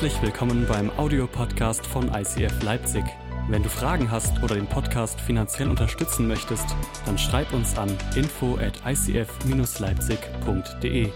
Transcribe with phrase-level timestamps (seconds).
[0.00, 3.04] Herzlich willkommen beim Audiopodcast von ICF Leipzig.
[3.50, 6.64] Wenn du Fragen hast oder den Podcast finanziell unterstützen möchtest,
[7.04, 11.10] dann schreib uns an info at icf-leipzig.de.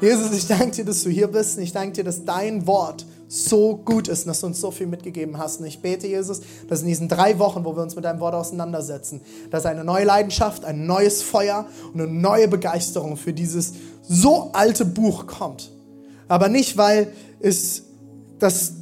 [0.00, 1.58] Jesus, ich danke dir, dass du hier bist.
[1.58, 4.86] Ich danke dir, dass dein Wort so gut ist und dass du uns so viel
[4.86, 5.60] mitgegeben hast.
[5.60, 8.34] Und ich bete, Jesus, dass in diesen drei Wochen, wo wir uns mit deinem Wort
[8.34, 9.20] auseinandersetzen,
[9.50, 14.84] dass eine neue Leidenschaft, ein neues Feuer und eine neue Begeisterung für dieses so alte
[14.84, 15.70] Buch kommt.
[16.28, 17.82] Aber nicht, weil es
[18.38, 18.74] das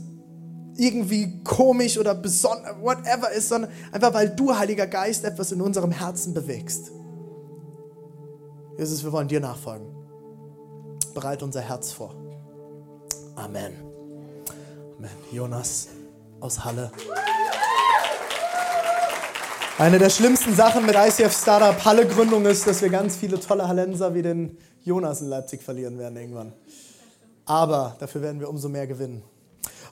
[0.76, 5.90] irgendwie komisch oder besonders, whatever ist, sondern einfach, weil du, Heiliger Geist, etwas in unserem
[5.90, 6.90] Herzen bewegst.
[8.78, 9.86] Jesus, wir wollen dir nachfolgen.
[11.14, 12.14] Bereit unser Herz vor.
[13.36, 13.91] Amen.
[15.02, 15.10] Amen.
[15.32, 15.88] Jonas
[16.38, 16.92] aus Halle.
[19.76, 23.66] Eine der schlimmsten Sachen mit ICF Startup Halle Gründung ist, dass wir ganz viele tolle
[23.66, 26.52] Hallenser wie den Jonas in Leipzig verlieren werden irgendwann.
[27.46, 29.24] Aber dafür werden wir umso mehr gewinnen.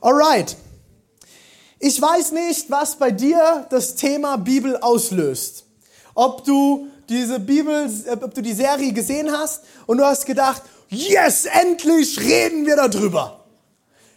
[0.00, 0.56] Alright.
[1.80, 5.64] Ich weiß nicht, was bei dir das Thema Bibel auslöst.
[6.14, 7.90] Ob du diese Bibel,
[8.22, 13.39] ob du die Serie gesehen hast und du hast gedacht, yes, endlich reden wir darüber.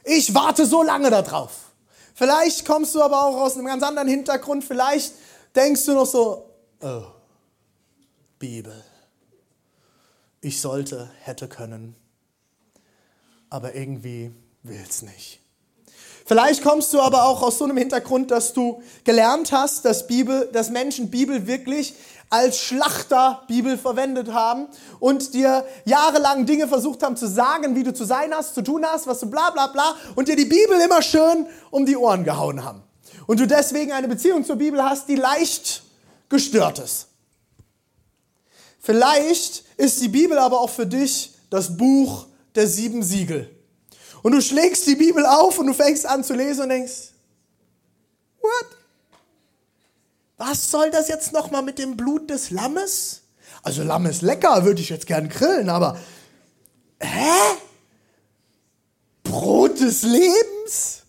[0.03, 1.71] Ich warte so lange darauf.
[2.13, 4.63] Vielleicht kommst du aber auch aus einem ganz anderen Hintergrund.
[4.63, 5.13] Vielleicht
[5.55, 6.49] denkst du noch so,
[6.81, 7.03] oh,
[8.37, 8.83] Bibel.
[10.41, 11.95] Ich sollte, hätte können,
[13.49, 15.42] aber irgendwie will's nicht.
[16.25, 20.49] Vielleicht kommst du aber auch aus so einem Hintergrund, dass du gelernt hast, dass, Bibel,
[20.53, 21.95] dass Menschen Bibel wirklich
[22.29, 24.67] als Schlachter Bibel verwendet haben
[24.99, 28.83] und dir jahrelang Dinge versucht haben zu sagen, wie du zu sein hast, zu tun
[28.85, 32.23] hast, was du bla bla bla und dir die Bibel immer schön um die Ohren
[32.23, 32.81] gehauen haben.
[33.27, 35.83] Und du deswegen eine Beziehung zur Bibel hast, die leicht
[36.29, 37.07] gestört ist.
[38.79, 42.25] Vielleicht ist die Bibel aber auch für dich das Buch
[42.55, 43.52] der sieben Siegel.
[44.23, 47.11] Und du schlägst die Bibel auf und du fängst an zu lesen und denkst,
[48.41, 48.77] what?
[50.37, 53.21] Was soll das jetzt nochmal mit dem Blut des Lammes?
[53.61, 55.97] Also Lamm ist lecker, würde ich jetzt gern grillen, aber
[56.99, 57.57] hä?
[59.23, 61.03] Brot des Lebens?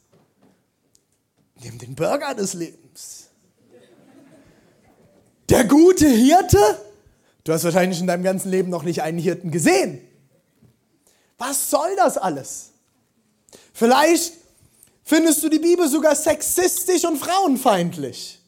[1.62, 3.28] Nimm den Burger des Lebens.
[5.48, 6.58] Der gute Hirte?
[7.44, 10.00] Du hast wahrscheinlich in deinem ganzen Leben noch nicht einen Hirten gesehen.
[11.38, 12.73] Was soll das alles?
[13.74, 14.34] Vielleicht
[15.02, 18.40] findest du die Bibel sogar sexistisch und frauenfeindlich.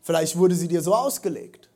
[0.00, 1.68] Vielleicht wurde sie dir so ausgelegt.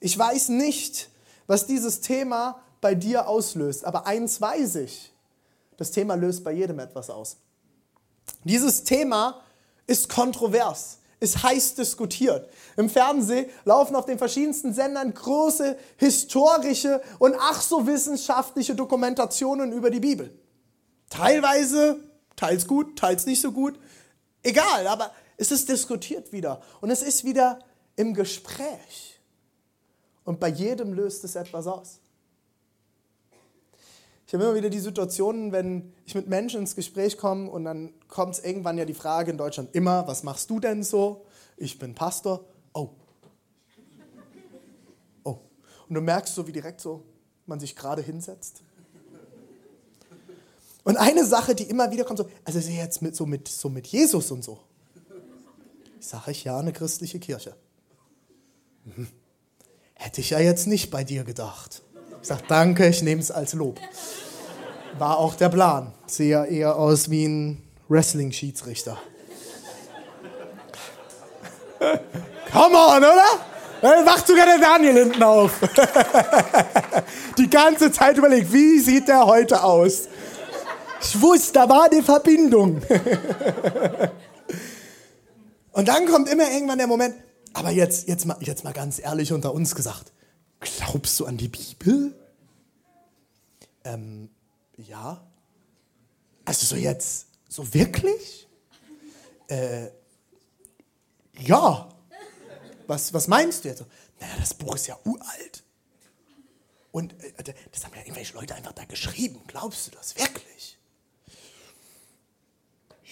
[0.00, 1.08] Ich weiß nicht,
[1.46, 5.12] was dieses Thema bei dir auslöst, aber eins weiß ich.
[5.76, 7.36] Das Thema löst bei jedem etwas aus.
[8.42, 9.40] Dieses Thema
[9.86, 12.50] ist kontrovers, ist heiß diskutiert.
[12.76, 19.90] Im Fernsehen laufen auf den verschiedensten Sendern große historische und ach so wissenschaftliche Dokumentationen über
[19.90, 20.36] die Bibel.
[21.12, 22.00] Teilweise,
[22.36, 23.78] teils gut, teils nicht so gut.
[24.42, 27.58] Egal, aber es ist diskutiert wieder und es ist wieder
[27.96, 29.20] im Gespräch.
[30.24, 31.98] Und bei jedem löst es etwas aus.
[34.26, 37.92] Ich habe immer wieder die Situationen, wenn ich mit Menschen ins Gespräch komme und dann
[38.08, 41.26] kommt es irgendwann ja die Frage in Deutschland immer, was machst du denn so?
[41.58, 42.46] Ich bin Pastor.
[42.72, 42.88] Oh.
[45.24, 45.40] Oh.
[45.90, 47.04] Und du merkst so, wie direkt so
[47.44, 48.62] man sich gerade hinsetzt.
[50.84, 53.68] Und eine Sache, die immer wieder kommt, so, also ist jetzt mit, so, mit, so
[53.68, 54.58] mit Jesus und so.
[56.00, 57.54] Ich sage ich ja, eine christliche Kirche.
[58.94, 59.06] Hm.
[59.94, 61.82] Hätte ich ja jetzt nicht bei dir gedacht.
[62.20, 63.78] Ich sage danke, ich nehme es als Lob.
[64.98, 65.92] War auch der Plan.
[66.06, 68.98] Sehe ja eher aus wie ein Wrestling-Schiedsrichter.
[72.52, 73.24] Come on, oder?
[73.80, 75.52] Dann wacht sogar der Daniel hinten auf.
[77.38, 80.08] Die ganze Zeit überlegt, wie sieht der heute aus?
[81.02, 82.80] Ich wusste, da war eine Verbindung.
[85.72, 87.14] Und dann kommt immer irgendwann der Moment,
[87.54, 90.12] aber jetzt, jetzt, mal, jetzt mal ganz ehrlich unter uns gesagt,
[90.60, 92.14] glaubst du an die Bibel?
[93.84, 94.30] Ähm,
[94.76, 95.26] ja.
[96.44, 98.48] Also so jetzt, so wirklich?
[99.48, 99.88] Äh,
[101.38, 101.88] ja.
[102.86, 103.84] Was, was meinst du jetzt?
[104.20, 105.64] Naja, das Buch ist ja uralt.
[106.90, 109.40] Und äh, das haben ja irgendwelche Leute einfach da geschrieben.
[109.46, 110.78] Glaubst du das wirklich?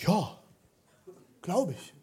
[0.07, 0.39] Ja,
[1.43, 1.95] glaube ich.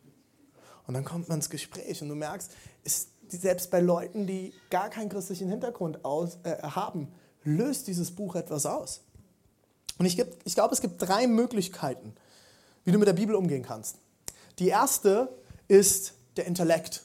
[0.86, 2.52] Und dann kommt man ins Gespräch und du merkst,
[2.84, 7.12] ist, selbst bei Leuten, die gar keinen christlichen Hintergrund aus, äh, haben,
[7.44, 9.02] löst dieses Buch etwas aus.
[9.98, 12.14] Und ich, ich glaube, es gibt drei Möglichkeiten,
[12.86, 13.98] wie du mit der Bibel umgehen kannst.
[14.60, 15.30] Die erste
[15.68, 17.04] ist der Intellekt.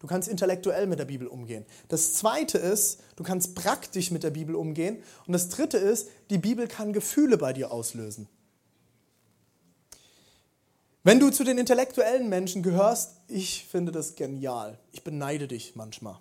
[0.00, 1.66] Du kannst intellektuell mit der Bibel umgehen.
[1.88, 5.02] Das zweite ist, du kannst praktisch mit der Bibel umgehen.
[5.26, 8.26] Und das dritte ist, die Bibel kann Gefühle bei dir auslösen.
[11.02, 14.78] Wenn du zu den intellektuellen Menschen gehörst, ich finde das genial.
[14.92, 16.18] Ich beneide dich manchmal.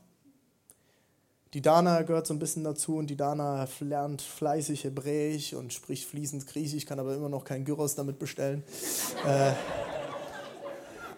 [1.53, 6.05] Die Dana gehört so ein bisschen dazu und die Dana lernt fleißig Hebräisch und spricht
[6.05, 8.63] fließend Griechisch, kann aber immer noch kein Gyros damit bestellen.
[9.27, 9.51] äh,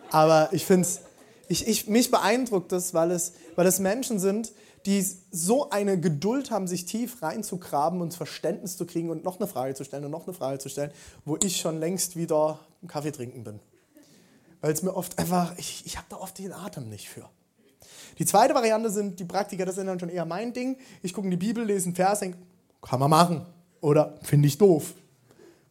[0.10, 1.02] aber ich finde es
[1.52, 4.54] ich, ich, mich beeindruckt das, weil es, weil es Menschen sind,
[4.86, 9.48] die so eine Geduld haben, sich tief reinzugraben und Verständnis zu kriegen und noch eine
[9.48, 10.92] Frage zu stellen und noch eine Frage zu stellen,
[11.26, 13.60] wo ich schon längst wieder Kaffee trinken bin.
[14.62, 17.28] Weil es mir oft einfach, ich, ich habe da oft den Atem nicht für.
[18.20, 20.78] Die zweite Variante sind die Praktiker, das sind dann schon eher mein Ding.
[21.02, 22.38] Ich gucke in die Bibel, lese einen Vers, denke,
[22.82, 23.46] kann man machen.
[23.80, 24.94] Oder finde ich doof.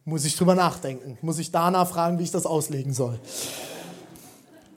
[0.03, 1.17] Muss ich drüber nachdenken.
[1.21, 3.19] Muss ich danach fragen, wie ich das auslegen soll.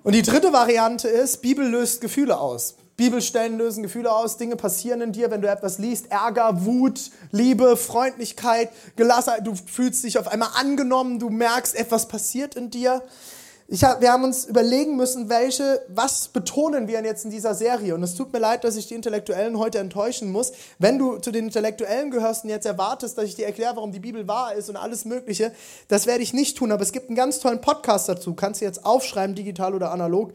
[0.04, 2.76] Und die dritte Variante ist, Bibel löst Gefühle aus.
[2.96, 6.10] Bibelstellen lösen Gefühle aus, Dinge passieren in dir, wenn du etwas liest.
[6.10, 9.46] Ärger, Wut, Liebe, Freundlichkeit, Gelassenheit.
[9.46, 13.02] Du fühlst dich auf einmal angenommen, du merkst, etwas passiert in dir.
[13.82, 17.94] Hab, wir haben uns überlegen müssen, welche, was betonen wir jetzt in dieser Serie.
[17.94, 20.52] Und es tut mir leid, dass ich die Intellektuellen heute enttäuschen muss.
[20.78, 24.00] Wenn du zu den Intellektuellen gehörst und jetzt erwartest, dass ich dir erkläre, warum die
[24.00, 25.52] Bibel wahr ist und alles Mögliche,
[25.88, 26.72] das werde ich nicht tun.
[26.72, 28.34] Aber es gibt einen ganz tollen Podcast dazu.
[28.34, 30.34] Kannst du jetzt aufschreiben, digital oder analog.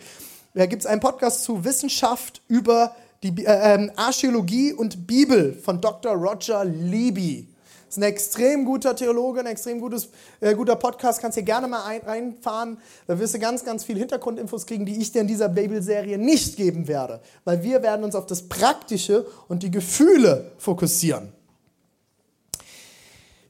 [0.59, 5.79] Da gibt es einen Podcast zu Wissenschaft über die äh, ähm, Archäologie und Bibel von
[5.79, 6.11] Dr.
[6.11, 7.47] Roger Levy.
[7.87, 10.09] Ist ein extrem guter Theologe, ein extrem gutes,
[10.41, 11.21] äh, guter Podcast.
[11.21, 12.77] Kannst hier gerne mal ein, reinfahren.
[13.07, 16.57] Da wirst du ganz, ganz viel Hintergrundinfos kriegen, die ich dir in dieser Babel-Serie nicht
[16.57, 17.21] geben werde.
[17.45, 21.31] Weil wir werden uns auf das Praktische und die Gefühle fokussieren.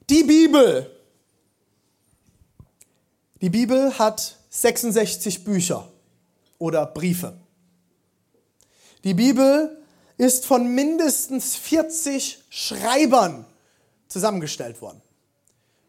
[0.08, 0.88] Die Bibel.
[3.40, 5.89] Die Bibel hat 66 Bücher
[6.60, 7.36] oder Briefe.
[9.02, 9.82] Die Bibel
[10.16, 13.46] ist von mindestens 40 Schreibern
[14.06, 15.00] zusammengestellt worden.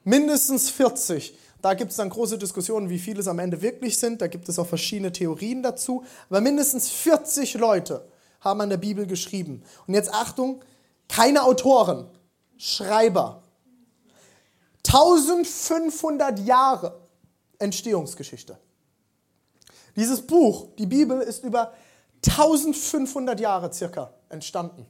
[0.03, 1.38] Mindestens 40.
[1.62, 4.21] Da gibt es dann große Diskussionen, wie viele es am Ende wirklich sind.
[4.21, 6.03] Da gibt es auch verschiedene Theorien dazu.
[6.29, 8.07] Aber mindestens 40 Leute
[8.39, 9.62] haben an der Bibel geschrieben.
[9.85, 10.63] Und jetzt Achtung,
[11.07, 12.07] keine Autoren,
[12.57, 13.44] Schreiber.
[14.88, 17.00] 1500 Jahre
[17.59, 18.57] Entstehungsgeschichte.
[19.96, 21.74] Dieses Buch, die Bibel, ist über
[22.28, 24.86] 1500 Jahre circa entstanden.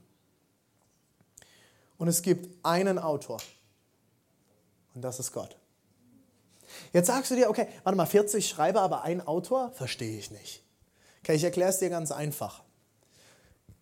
[1.98, 3.38] Und es gibt einen Autor.
[4.94, 5.56] Und das ist Gott.
[6.94, 9.71] Jetzt sagst du dir, okay, warte mal, 40 Schreiber, aber ein Autor?
[9.74, 10.63] Verstehe ich nicht.
[11.24, 12.63] Okay, ich erkläre es dir ganz einfach.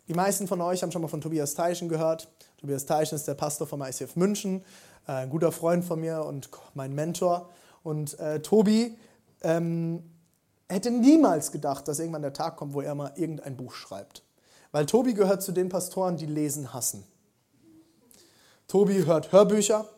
[0.07, 2.29] Die meisten von euch haben schon mal von Tobias Teichen gehört.
[2.57, 4.65] Tobias Teichen ist der Pastor vom ICF München,
[5.07, 7.49] äh, ein guter Freund von mir und mein Mentor.
[7.83, 8.97] Und äh, Tobi
[9.43, 10.03] ähm,
[10.69, 14.23] hätte niemals gedacht, dass irgendwann der Tag kommt, wo er mal irgendein Buch schreibt.
[14.71, 17.03] Weil Tobi gehört zu den Pastoren, die lesen hassen.
[18.67, 19.89] Tobi hört Hörbücher.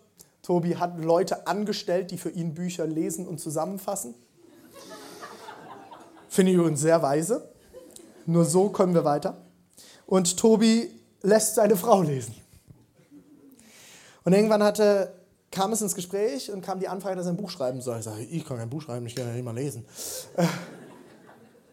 [0.42, 4.16] Tobi hat Leute angestellt, die für ihn Bücher lesen und zusammenfassen.
[6.30, 7.50] Finde ich übrigens sehr weise.
[8.26, 9.38] Nur so kommen wir weiter.
[10.06, 10.90] Und Tobi
[11.22, 12.34] lässt seine Frau lesen.
[14.24, 15.14] Und irgendwann hatte,
[15.52, 18.00] kam es ins Gespräch und kam die Anfrage, dass er ein Buch schreiben soll.
[18.00, 19.86] Ich sage, ich kann kein Buch schreiben, ich kann ja nicht mal lesen.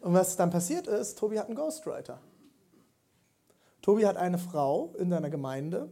[0.02, 2.20] Und was dann passiert ist, Tobi hat einen Ghostwriter.
[3.80, 5.90] Tobi hat eine Frau in seiner Gemeinde,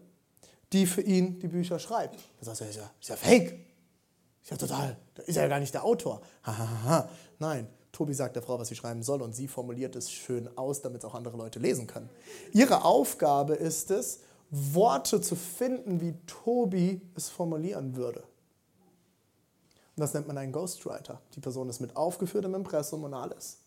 [0.73, 2.19] die für ihn die Bücher schreibt.
[2.41, 3.67] Da sagt er, ist ja, ist ja fake.
[4.43, 6.21] Ist ja total, da ist ja gar nicht der Autor.
[6.45, 10.49] Ha, Nein, Tobi sagt der Frau, was sie schreiben soll und sie formuliert es schön
[10.57, 12.11] aus, damit es auch andere Leute lesen können.
[12.53, 18.21] Ihre Aufgabe ist es, Worte zu finden, wie Tobi es formulieren würde.
[19.97, 21.21] Und das nennt man einen Ghostwriter.
[21.35, 23.59] Die Person ist mit aufgeführt im Impressum und alles.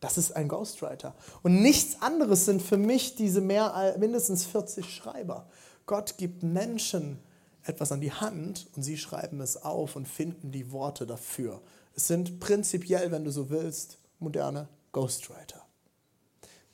[0.00, 1.14] Das ist ein Ghostwriter.
[1.42, 5.46] Und nichts anderes sind für mich diese mehr, mindestens 40 Schreiber.
[5.84, 7.18] Gott gibt Menschen
[7.62, 11.60] etwas an die Hand und sie schreiben es auf und finden die Worte dafür.
[11.94, 15.65] Es sind prinzipiell, wenn du so willst, moderne Ghostwriter.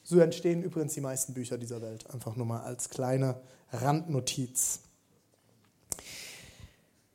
[0.03, 2.13] So entstehen übrigens die meisten Bücher dieser Welt.
[2.13, 3.41] Einfach nur mal als kleine
[3.73, 4.81] Randnotiz.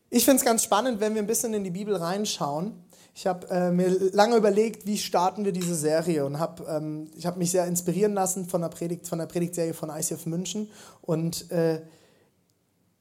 [0.10, 2.74] Ich finde es ganz spannend, wenn wir ein bisschen in die Bibel reinschauen.
[3.14, 7.26] Ich habe äh, mir lange überlegt, wie starten wir diese Serie und habe ähm, ich
[7.26, 10.70] habe mich sehr inspirieren lassen von der Predigt von der Predigtserie von ICF München
[11.02, 11.82] und äh,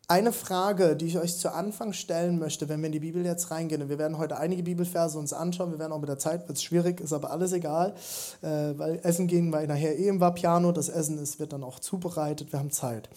[0.09, 3.51] eine Frage, die ich euch zu Anfang stellen möchte, wenn wir in die Bibel jetzt
[3.51, 6.47] reingehen, und wir werden heute einige Bibelverse uns anschauen, wir werden auch mit der Zeit,
[6.47, 7.95] wird es schwierig, ist aber alles egal,
[8.41, 8.47] äh,
[8.77, 12.53] weil Essen gehen wir nachher eh im Vapiano, das Essen ist, wird dann auch zubereitet,
[12.53, 13.09] wir haben Zeit.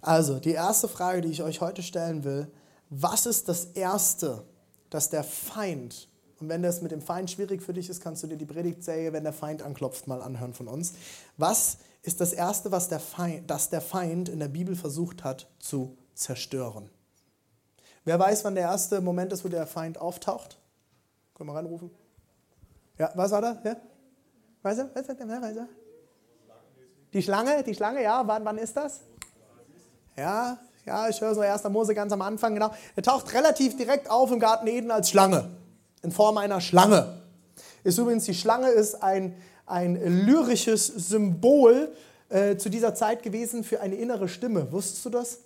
[0.00, 2.46] Also, die erste Frage, die ich euch heute stellen will,
[2.90, 4.44] was ist das Erste,
[4.90, 8.28] das der Feind Und wenn das mit dem Feind schwierig für dich ist, kannst du
[8.28, 10.92] dir die Predigtserie, wenn der Feind anklopft, mal anhören von uns.
[11.38, 15.48] Was ist das Erste, was der Feind, das der Feind in der Bibel versucht hat
[15.58, 16.90] zu zerstören?
[18.04, 20.58] Wer weiß, wann der erste Moment ist, wo der Feind auftaucht?
[21.34, 21.90] Können wir reinrufen?
[22.98, 23.58] Ja, was war das?
[23.64, 23.76] Ja?
[24.62, 24.94] Weiß er?
[24.94, 25.42] Weiß er?
[25.42, 25.68] Weiß er?
[27.12, 29.00] Die Schlange, die Schlange, ja, wann, wann ist das?
[30.16, 31.64] Ja, ja, ich höre so 1.
[31.64, 32.72] Mose ganz am Anfang, genau.
[32.94, 35.50] Er taucht relativ direkt auf im Garten Eden als Schlange,
[36.02, 37.20] in Form einer Schlange.
[37.82, 41.92] Ist übrigens, die Schlange ist ein, ein lyrisches Symbol
[42.28, 44.70] äh, zu dieser Zeit gewesen für eine innere Stimme.
[44.72, 45.38] Wusstest du das?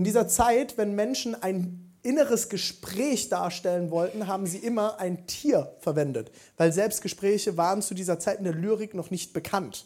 [0.00, 5.74] In dieser Zeit, wenn Menschen ein inneres Gespräch darstellen wollten, haben sie immer ein Tier
[5.80, 9.84] verwendet, weil Selbstgespräche waren zu dieser Zeit in der Lyrik noch nicht bekannt.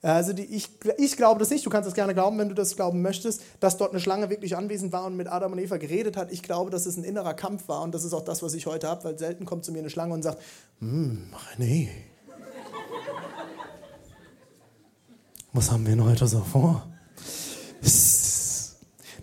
[0.00, 2.74] Also die, ich, ich glaube das nicht, du kannst das gerne glauben, wenn du das
[2.74, 6.16] glauben möchtest, dass dort eine Schlange wirklich anwesend war und mit Adam und Eva geredet
[6.16, 6.32] hat.
[6.32, 8.64] Ich glaube, dass es ein innerer Kampf war und das ist auch das, was ich
[8.64, 10.40] heute habe, weil selten kommt zu mir eine Schlange und sagt,
[10.78, 11.90] hm, nee.
[15.52, 16.88] Was haben wir denn heute so vor?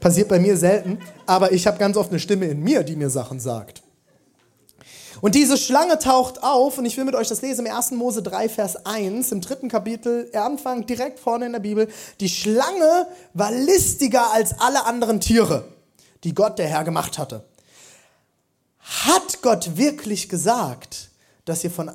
[0.05, 3.09] Passiert bei mir selten, aber ich habe ganz oft eine Stimme in mir, die mir
[3.09, 3.81] Sachen sagt.
[5.19, 7.89] Und diese Schlange taucht auf, und ich will mit euch das lesen im 1.
[7.89, 11.87] Mose 3, Vers 1, im dritten Kapitel, Anfang direkt vorne in der Bibel.
[12.19, 15.67] Die Schlange war listiger als alle anderen Tiere,
[16.23, 17.43] die Gott der Herr gemacht hatte.
[18.77, 21.09] Hat Gott wirklich gesagt,
[21.45, 21.89] dass ihr von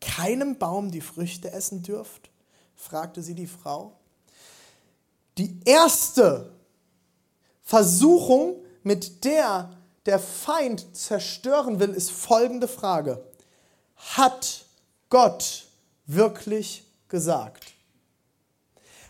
[0.00, 2.30] keinem Baum die Früchte essen dürft?
[2.74, 3.92] fragte sie die Frau.
[5.36, 6.52] Die erste
[7.70, 9.70] Versuchung, mit der
[10.04, 13.24] der Feind zerstören will, ist folgende Frage.
[13.94, 14.64] Hat
[15.08, 15.66] Gott
[16.04, 17.66] wirklich gesagt?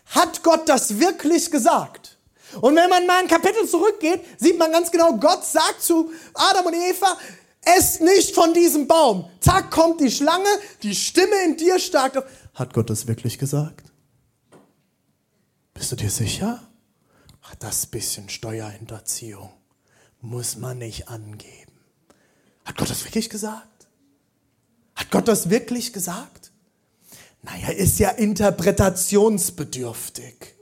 [0.05, 2.19] Hat Gott das wirklich gesagt?
[2.61, 6.67] Und wenn man mal ein Kapitel zurückgeht, sieht man ganz genau, Gott sagt zu Adam
[6.67, 7.17] und Eva,
[7.61, 9.27] esst nicht von diesem Baum.
[9.39, 10.49] Zack, kommt die Schlange,
[10.83, 12.23] die Stimme in dir stark.
[12.53, 13.91] Hat Gott das wirklich gesagt?
[15.73, 16.61] Bist du dir sicher?
[17.59, 19.51] Das bisschen Steuerhinterziehung
[20.21, 21.71] muss man nicht angeben.
[22.65, 23.67] Hat Gott das wirklich gesagt?
[24.95, 26.51] Hat Gott das wirklich gesagt?
[27.43, 30.55] Naja, ist ja interpretationsbedürftig.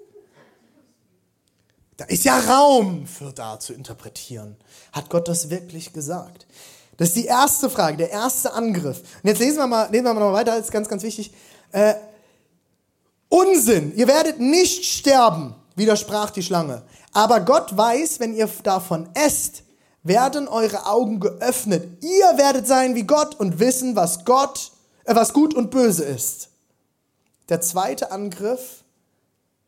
[1.97, 4.55] Da ist ja Raum für da zu interpretieren.
[4.93, 6.47] Hat Gott das wirklich gesagt?
[6.95, 8.99] Das ist die erste Frage, der erste Angriff.
[8.99, 11.33] Und jetzt lesen wir mal, lesen wir mal weiter, das ist ganz, ganz wichtig.
[11.71, 11.95] Äh,
[13.27, 16.83] Unsinn, ihr werdet nicht sterben, widersprach die Schlange.
[17.11, 19.63] Aber Gott weiß, wenn ihr davon esst,
[20.03, 22.03] werden eure Augen geöffnet.
[22.03, 24.71] Ihr werdet sein wie Gott und wissen, was Gott,
[25.05, 26.49] äh, was gut und böse ist.
[27.49, 28.83] Der zweite Angriff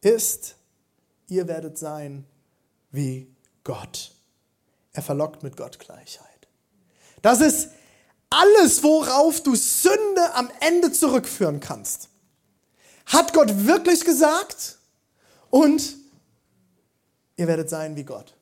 [0.02, 0.56] ist,
[1.28, 2.26] ihr werdet sein
[2.92, 3.28] wie
[3.64, 4.12] Gott.
[4.94, 6.28] Er verlockt mit Gottgleichheit.
[7.22, 7.70] Das ist
[8.30, 12.10] alles, worauf du Sünde am Ende zurückführen kannst.
[13.06, 14.78] Hat Gott wirklich gesagt?
[15.50, 16.01] Und
[17.38, 18.36] ihr werdet sein wie Gott.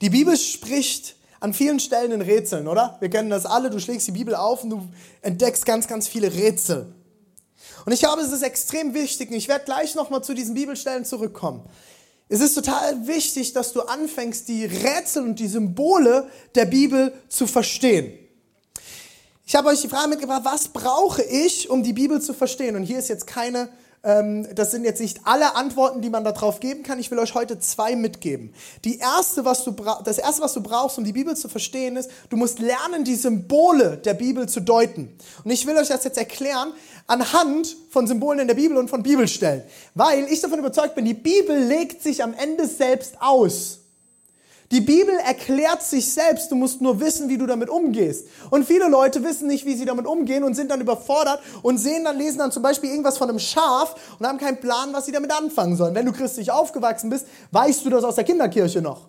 [0.00, 2.96] Die Bibel spricht an vielen Stellen in Rätseln, oder?
[3.00, 3.70] Wir kennen das alle.
[3.70, 4.88] Du schlägst die Bibel auf und du
[5.22, 6.94] entdeckst ganz, ganz viele Rätsel.
[7.84, 11.04] Und ich glaube, es ist extrem wichtig, und ich werde gleich nochmal zu diesen Bibelstellen
[11.04, 11.68] zurückkommen.
[12.28, 17.46] Es ist total wichtig, dass du anfängst, die Rätsel und die Symbole der Bibel zu
[17.46, 18.18] verstehen.
[19.46, 22.74] Ich habe euch die Frage mitgebracht, was brauche ich, um die Bibel zu verstehen?
[22.74, 23.68] Und hier ist jetzt keine
[24.06, 27.00] ähm, das sind jetzt nicht alle Antworten, die man darauf geben kann.
[27.00, 28.54] Ich will euch heute zwei mitgeben.
[28.84, 32.08] Die erste, was du das erste, was du brauchst, um die Bibel zu verstehen, ist,
[32.30, 35.12] du musst lernen, die Symbole der Bibel zu deuten.
[35.42, 36.72] Und ich will euch das jetzt erklären
[37.08, 39.62] anhand von Symbolen in der Bibel und von Bibelstellen.
[39.94, 43.80] Weil ich davon überzeugt bin, die Bibel legt sich am Ende selbst aus.
[44.72, 48.26] Die Bibel erklärt sich selbst, du musst nur wissen, wie du damit umgehst.
[48.50, 52.04] Und viele Leute wissen nicht, wie sie damit umgehen und sind dann überfordert und sehen
[52.04, 55.12] dann, lesen dann zum Beispiel irgendwas von einem Schaf und haben keinen Plan, was sie
[55.12, 55.94] damit anfangen sollen.
[55.94, 59.08] Wenn du christlich aufgewachsen bist, weißt du das aus der Kinderkirche noch.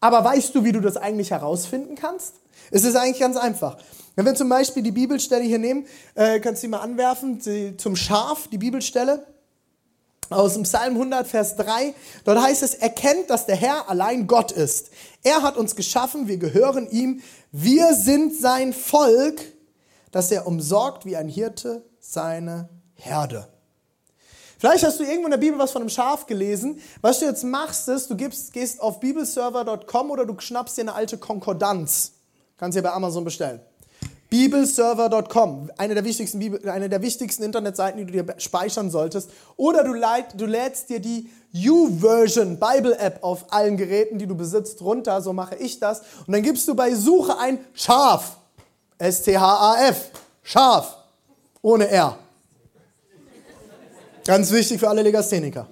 [0.00, 2.34] Aber weißt du, wie du das eigentlich herausfinden kannst?
[2.70, 3.76] Es ist eigentlich ganz einfach.
[4.16, 7.40] Wenn wir zum Beispiel die Bibelstelle hier nehmen, äh, kannst du die mal anwerfen,
[7.78, 9.24] zum Schaf, die Bibelstelle
[10.30, 11.94] aus dem Psalm 100, Vers 3.
[12.24, 14.90] Dort heißt es, erkennt, dass der Herr allein Gott ist.
[15.22, 17.22] Er hat uns geschaffen, wir gehören ihm.
[17.52, 19.40] Wir sind sein Volk,
[20.10, 23.48] das er umsorgt wie ein Hirte seine Herde.
[24.58, 26.80] Vielleicht hast du irgendwo in der Bibel was von einem Schaf gelesen.
[27.02, 30.94] Was du jetzt machst, ist, du gibst, gehst auf bibelserver.com oder du schnappst dir eine
[30.94, 32.12] alte Konkordanz.
[32.56, 33.60] Kannst du dir bei Amazon bestellen
[34.30, 39.30] bibelserver.com, eine der wichtigsten, Bibel, eine der wichtigsten Internetseiten, die du dir speichern solltest.
[39.56, 44.34] Oder du, leid, du lädst dir die YouVersion Bible App auf allen Geräten, die du
[44.34, 45.22] besitzt, runter.
[45.22, 46.00] So mache ich das.
[46.26, 48.36] Und dann gibst du bei Suche ein Schaf.
[48.98, 50.10] S-T-H-A-F.
[50.42, 50.96] Schaf.
[51.62, 52.18] Ohne R.
[54.24, 55.68] Ganz wichtig für alle Legastheniker.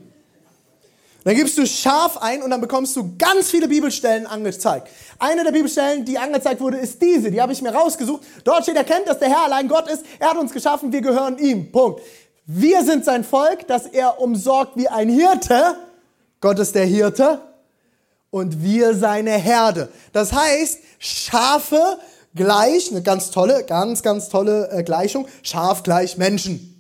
[1.25, 4.89] Dann gibst du scharf ein und dann bekommst du ganz viele Bibelstellen angezeigt.
[5.19, 7.31] Eine der Bibelstellen, die angezeigt wurde, ist diese.
[7.31, 8.23] Die habe ich mir rausgesucht.
[8.45, 10.05] Dort steht, erkennt, dass der Herr allein Gott ist.
[10.19, 11.73] Er hat uns geschaffen, wir gehören ihm.
[11.73, 12.03] Punkt.
[12.47, 15.77] Wir sind sein Volk, das er umsorgt wie ein Hirte.
[16.43, 17.41] Gott ist der Hirte
[18.29, 19.89] und wir seine Herde.
[20.13, 21.99] Das heißt, Schafe
[22.35, 26.74] gleich, eine ganz tolle, ganz, ganz tolle äh, Gleichung, Schaf gleich Menschen.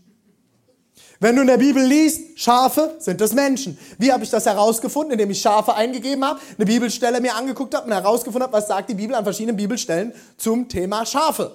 [1.20, 3.78] Wenn du in der Bibel liest, Schafe sind das Menschen.
[3.98, 5.12] Wie habe ich das herausgefunden?
[5.12, 8.90] Indem ich Schafe eingegeben habe, eine Bibelstelle mir angeguckt habe und herausgefunden habe, was sagt
[8.90, 11.52] die Bibel an verschiedenen Bibelstellen zum Thema Schafe.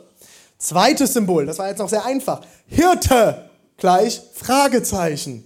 [0.58, 2.42] Zweites Symbol, das war jetzt noch sehr einfach.
[2.68, 5.46] Hirte gleich Fragezeichen.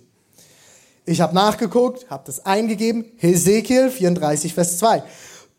[1.06, 3.06] Ich habe nachgeguckt, habe das eingegeben.
[3.18, 5.04] Hesekiel 34, Vers 2.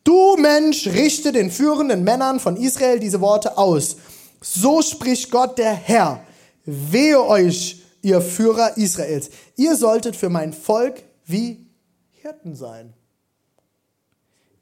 [0.02, 3.96] Du Mensch, richte den führenden Männern von Israel diese Worte aus.
[4.40, 6.20] So spricht Gott der Herr.
[6.64, 9.30] Wehe euch, ihr Führer Israels.
[9.56, 11.66] Ihr solltet für mein Volk wie
[12.10, 12.92] Hirten sein,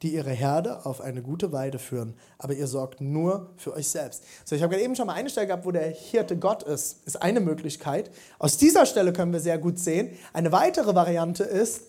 [0.01, 2.15] die ihre Herde auf eine gute Weide führen.
[2.37, 4.23] Aber ihr sorgt nur für euch selbst.
[4.45, 7.05] So, ich habe gerade eben schon mal eine Stelle gehabt, wo der Hirte Gott ist.
[7.05, 8.11] Ist eine Möglichkeit.
[8.39, 10.17] Aus dieser Stelle können wir sehr gut sehen.
[10.31, 11.83] Eine weitere Variante ist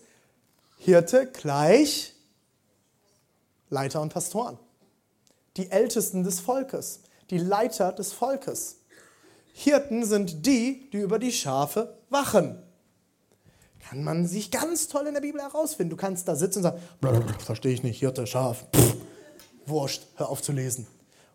[0.77, 2.13] Hirte gleich
[3.69, 4.59] Leiter und Pastoren.
[5.57, 7.01] Die Ältesten des Volkes.
[7.29, 8.77] Die Leiter des Volkes.
[9.57, 12.57] Hirten sind die, die über die Schafe wachen.
[13.89, 15.91] Kann man sich ganz toll in der Bibel herausfinden.
[15.91, 18.97] Du kannst da sitzen und sagen, verstehe ich nicht, Hirte, Schaf, pff,
[19.65, 20.87] wurscht, hör auf zu lesen.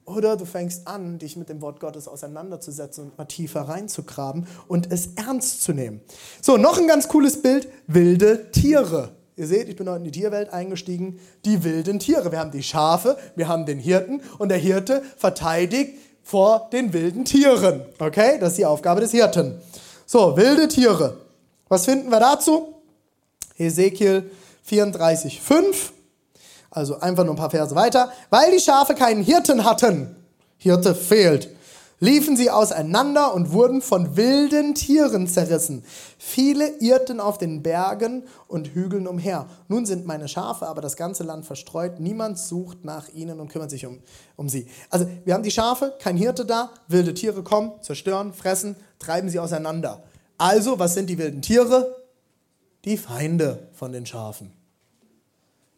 [0.04, 4.92] Oder du fängst an, dich mit dem Wort Gottes auseinanderzusetzen und mal tiefer reinzugraben und
[4.92, 6.02] es ernst zu nehmen.
[6.42, 9.16] So, noch ein ganz cooles Bild, wilde Tiere.
[9.36, 11.18] Ihr seht, ich bin heute in die Tierwelt eingestiegen.
[11.46, 12.30] Die wilden Tiere.
[12.30, 17.24] Wir haben die Schafe, wir haben den Hirten und der Hirte verteidigt vor den wilden
[17.24, 17.82] Tieren.
[17.98, 19.60] Okay, das ist die Aufgabe des Hirten.
[20.06, 21.18] So, wilde Tiere.
[21.68, 22.74] Was finden wir dazu?
[23.54, 24.30] Hesekiel
[24.64, 25.92] 34, 5.
[26.70, 28.12] Also einfach nur ein paar Verse weiter.
[28.30, 30.16] Weil die Schafe keinen Hirten hatten,
[30.56, 31.50] Hirte fehlt,
[32.00, 35.84] liefen sie auseinander und wurden von wilden Tieren zerrissen.
[36.18, 39.46] Viele irrten auf den Bergen und Hügeln umher.
[39.68, 42.00] Nun sind meine Schafe aber das ganze Land verstreut.
[42.00, 44.00] Niemand sucht nach ihnen und kümmert sich um,
[44.36, 44.66] um sie.
[44.88, 49.38] Also wir haben die Schafe, kein Hirte da, wilde Tiere kommen, zerstören, fressen, treiben sie
[49.38, 50.02] auseinander.
[50.38, 51.96] Also, was sind die wilden Tiere?
[52.86, 54.59] Die Feinde von den Schafen.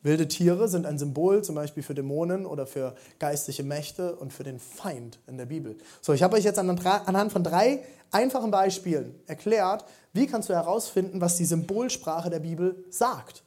[0.02, 4.42] Wilde Tiere sind ein Symbol zum Beispiel für Dämonen oder für geistliche Mächte und für
[4.42, 5.76] den Feind in der Bibel.
[6.00, 11.20] So, ich habe euch jetzt anhand von drei einfachen Beispielen erklärt, wie kannst du herausfinden,
[11.20, 13.44] was die Symbolsprache der Bibel sagt.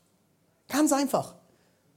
[0.67, 1.35] Ganz einfach.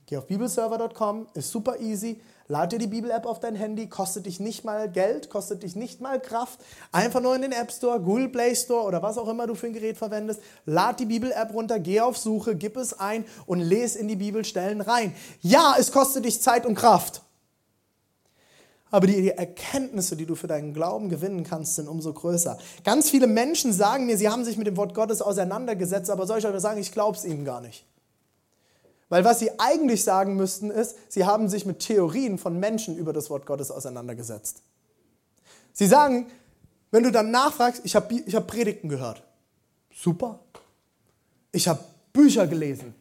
[0.07, 2.21] Geh auf bibelserver.com, ist super easy.
[2.51, 6.01] Lad dir die Bibel-App auf dein Handy, kostet dich nicht mal Geld, kostet dich nicht
[6.01, 6.59] mal Kraft.
[6.93, 9.67] Einfach nur in den App Store, Google Play Store oder was auch immer du für
[9.67, 10.41] ein Gerät verwendest.
[10.65, 14.81] Lad die Bibel-App runter, geh auf Suche, gib es ein und lese in die Bibelstellen
[14.81, 15.15] rein.
[15.43, 17.21] Ja, es kostet dich Zeit und Kraft.
[18.91, 22.57] Aber die Erkenntnisse, die du für deinen Glauben gewinnen kannst, sind umso größer.
[22.83, 26.39] Ganz viele Menschen sagen mir, sie haben sich mit dem Wort Gottes auseinandergesetzt, aber soll
[26.39, 27.85] ich euch sagen, ich glaube es ihnen gar nicht.
[29.09, 33.13] Weil was sie eigentlich sagen müssten ist, sie haben sich mit Theorien von Menschen über
[33.13, 34.63] das Wort Gottes auseinandergesetzt.
[35.73, 36.27] Sie sagen,
[36.91, 39.23] wenn du dann nachfragst, ich habe ich hab Predigten gehört.
[39.95, 40.41] Super.
[41.53, 42.95] Ich habe Bücher gelesen.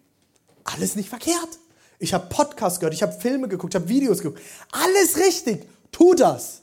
[0.64, 1.60] Alles nicht verkehrt.
[2.00, 4.42] Ich habe Podcasts gehört, ich habe Filme geguckt, ich habe Videos geguckt.
[4.72, 5.68] Alles richtig.
[5.92, 6.62] Tu das.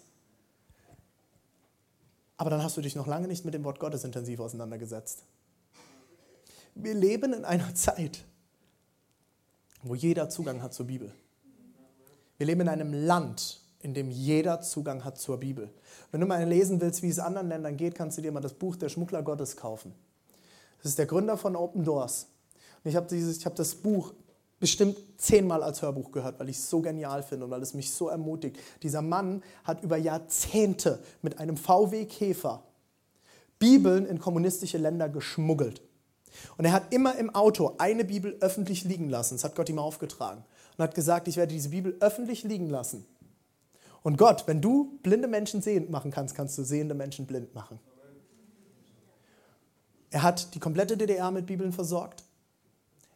[2.36, 5.22] Aber dann hast du dich noch lange nicht mit dem Wort Gottes intensiv auseinandergesetzt.
[6.74, 8.24] Wir leben in einer Zeit,
[9.84, 11.12] wo jeder Zugang hat zur Bibel.
[12.38, 15.70] Wir leben in einem Land, in dem jeder Zugang hat zur Bibel.
[16.10, 18.54] Wenn du mal lesen willst, wie es anderen Ländern geht, kannst du dir mal das
[18.54, 19.94] Buch Der Schmuggler Gottes kaufen.
[20.78, 22.26] Das ist der Gründer von Open Doors.
[22.82, 24.14] Und ich habe hab das Buch
[24.58, 27.90] bestimmt zehnmal als Hörbuch gehört, weil ich es so genial finde und weil es mich
[27.90, 28.58] so ermutigt.
[28.82, 32.62] Dieser Mann hat über Jahrzehnte mit einem VW-Käfer
[33.58, 35.82] Bibeln in kommunistische Länder geschmuggelt.
[36.56, 39.34] Und er hat immer im Auto eine Bibel öffentlich liegen lassen.
[39.34, 40.44] Das hat Gott ihm aufgetragen.
[40.76, 43.06] Und hat gesagt, ich werde diese Bibel öffentlich liegen lassen.
[44.02, 47.78] Und Gott, wenn du blinde Menschen sehend machen kannst, kannst du sehende Menschen blind machen.
[50.10, 52.22] Er hat die komplette DDR mit Bibeln versorgt.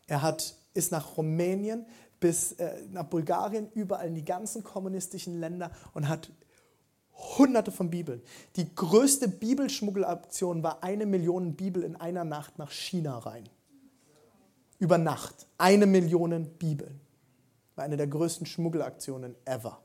[0.07, 1.87] Er hat, ist nach Rumänien
[2.20, 6.31] bis äh, nach Bulgarien, überall in die ganzen kommunistischen Länder und hat
[7.18, 8.22] Hunderte von Bibeln.
[8.57, 13.48] Die größte Bibelschmuggelaktion war eine Million Bibel in einer Nacht nach China rein.
[14.78, 15.46] Über Nacht.
[15.59, 17.00] Eine Million Bibeln.
[17.74, 19.81] War eine der größten Schmuggelaktionen ever.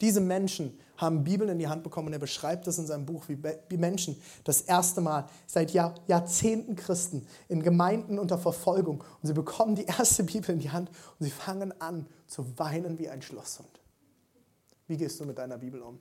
[0.00, 3.24] Diese Menschen haben Bibeln in die Hand bekommen und er beschreibt das in seinem Buch,
[3.28, 3.38] wie,
[3.68, 9.32] wie Menschen das erste Mal seit Jahr, Jahrzehnten Christen in Gemeinden unter Verfolgung und sie
[9.32, 13.22] bekommen die erste Bibel in die Hand und sie fangen an zu weinen wie ein
[13.22, 13.80] Schlosshund.
[14.86, 15.98] Wie gehst du mit deiner Bibel um?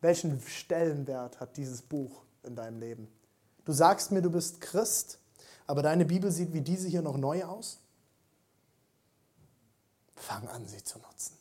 [0.00, 3.08] Welchen Stellenwert hat dieses Buch in deinem Leben?
[3.64, 5.18] Du sagst mir, du bist Christ,
[5.66, 7.80] aber deine Bibel sieht wie diese hier noch neu aus?
[10.14, 11.36] Fang an, sie zu nutzen.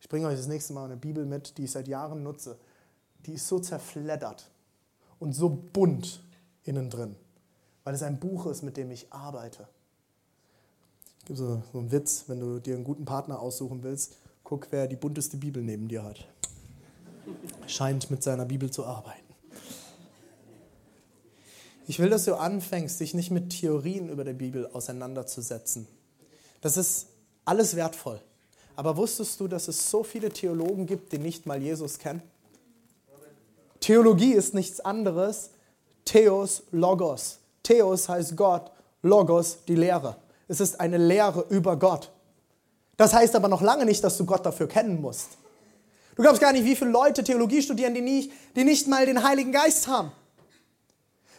[0.00, 2.58] Ich bringe euch das nächste Mal eine Bibel mit, die ich seit Jahren nutze.
[3.26, 4.50] Die ist so zerfleddert
[5.18, 6.22] und so bunt
[6.62, 7.16] innen drin,
[7.84, 9.68] weil es ein Buch ist, mit dem ich arbeite.
[11.26, 14.86] Gebe so, so einen Witz, wenn du dir einen guten Partner aussuchen willst, guck, wer
[14.86, 16.24] die bunteste Bibel neben dir hat.
[17.66, 19.26] Scheint mit seiner Bibel zu arbeiten.
[21.88, 25.88] Ich will, dass du anfängst, dich nicht mit Theorien über die Bibel auseinanderzusetzen.
[26.60, 27.08] Das ist
[27.44, 28.20] alles wertvoll.
[28.76, 32.22] Aber wusstest du, dass es so viele Theologen gibt, die nicht mal Jesus kennen?
[33.80, 35.50] Theologie ist nichts anderes.
[36.04, 37.38] Theos, Logos.
[37.64, 38.70] Theos heißt Gott,
[39.02, 40.16] Logos die Lehre.
[40.48, 42.12] Es ist eine Lehre über Gott.
[42.96, 45.30] Das heißt aber noch lange nicht, dass du Gott dafür kennen musst.
[46.14, 49.22] Du glaubst gar nicht, wie viele Leute Theologie studieren, die nicht, die nicht mal den
[49.22, 50.12] Heiligen Geist haben.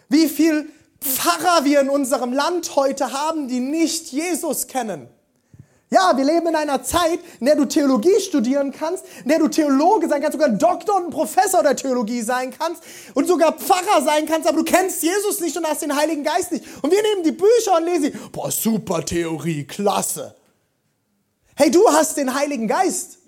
[0.07, 0.67] Wie viele
[1.01, 5.07] Pfarrer wir in unserem Land heute haben, die nicht Jesus kennen.
[5.89, 9.47] Ja, wir leben in einer Zeit, in der du Theologie studieren kannst, in der du
[9.47, 14.25] Theologe sein kannst, sogar Doktor und Professor der Theologie sein kannst und sogar Pfarrer sein
[14.25, 16.65] kannst, aber du kennst Jesus nicht und hast den Heiligen Geist nicht.
[16.81, 20.35] Und wir nehmen die Bücher und lesen, boah, super Theorie, klasse.
[21.55, 23.19] Hey, du hast den Heiligen Geist.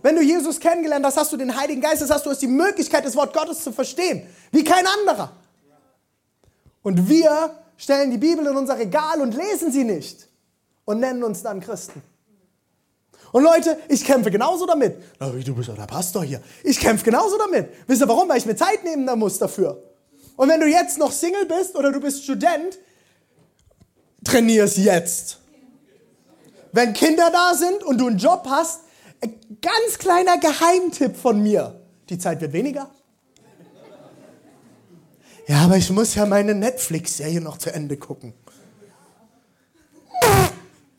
[0.00, 2.46] Wenn du Jesus kennengelernt hast, hast du den Heiligen Geist, das hast du hast die
[2.46, 5.32] Möglichkeit, das Wort Gottes zu verstehen, wie kein anderer.
[6.82, 10.27] Und wir stellen die Bibel in unser Regal und lesen sie nicht
[10.88, 12.00] und nennen uns dann Christen.
[13.30, 14.96] Und Leute, ich kämpfe genauso damit.
[15.44, 16.40] Du bist doch der Pastor hier.
[16.64, 17.68] Ich kämpfe genauso damit.
[17.86, 18.26] Wisst ihr warum?
[18.26, 19.82] Weil ich mir Zeit nehmen muss dafür.
[20.36, 22.78] Und wenn du jetzt noch Single bist oder du bist Student,
[24.24, 25.40] trainier es jetzt.
[26.72, 28.80] Wenn Kinder da sind und du einen Job hast,
[29.20, 31.78] ein ganz kleiner Geheimtipp von mir.
[32.08, 32.88] Die Zeit wird weniger.
[35.46, 38.32] Ja, aber ich muss ja meine Netflix-Serie noch zu Ende gucken.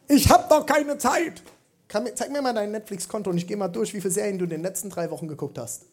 [0.10, 1.44] Ich habe doch keine Zeit.
[1.88, 4.50] zeig mir mal dein Netflix-Konto und ich gehe mal durch, wie viele Serien du in
[4.50, 5.86] den letzten drei Wochen geguckt hast.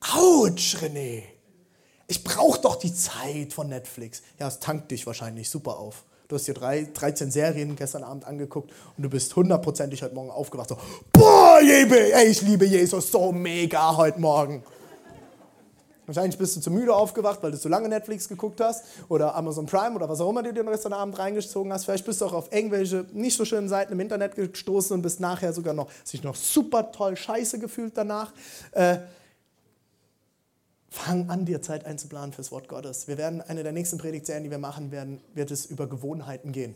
[0.00, 1.22] Autsch, René.
[2.06, 4.22] Ich brauche doch die Zeit von Netflix.
[4.38, 6.04] Ja, es tankt dich wahrscheinlich super auf.
[6.28, 10.30] Du hast dir drei, 13 Serien gestern Abend angeguckt und du bist hundertprozentig heute Morgen
[10.30, 10.70] aufgewacht.
[10.70, 10.78] So,
[11.12, 14.62] boah, ich liebe Jesus so mega heute Morgen.
[16.08, 19.66] Wahrscheinlich bist du zu müde aufgewacht, weil du zu lange Netflix geguckt hast oder Amazon
[19.66, 21.84] Prime oder was auch immer du dir den Rest Abend reingezogen hast.
[21.84, 25.20] Vielleicht bist du auch auf irgendwelche nicht so schönen Seiten im Internet gestoßen und bist
[25.20, 28.32] nachher sogar noch sich noch super toll scheiße gefühlt danach.
[28.72, 29.00] Äh,
[30.88, 33.06] fang an, dir Zeit einzuplanen fürs Wort Gottes.
[33.06, 36.74] Wir werden eine der nächsten Predigtserien, die wir machen werden, wird es über Gewohnheiten gehen.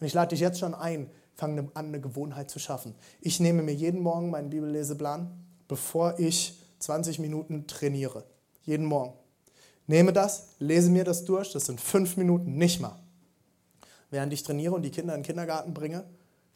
[0.00, 2.96] Und ich lade dich jetzt schon ein, fang an, eine Gewohnheit zu schaffen.
[3.20, 5.30] Ich nehme mir jeden Morgen meinen Bibelleseplan,
[5.68, 8.24] bevor ich 20 Minuten trainiere.
[8.64, 9.14] Jeden Morgen.
[9.86, 12.98] Nehme das, lese mir das durch, das sind fünf Minuten, nicht mal.
[14.10, 16.04] Während ich trainiere und die Kinder in den Kindergarten bringe,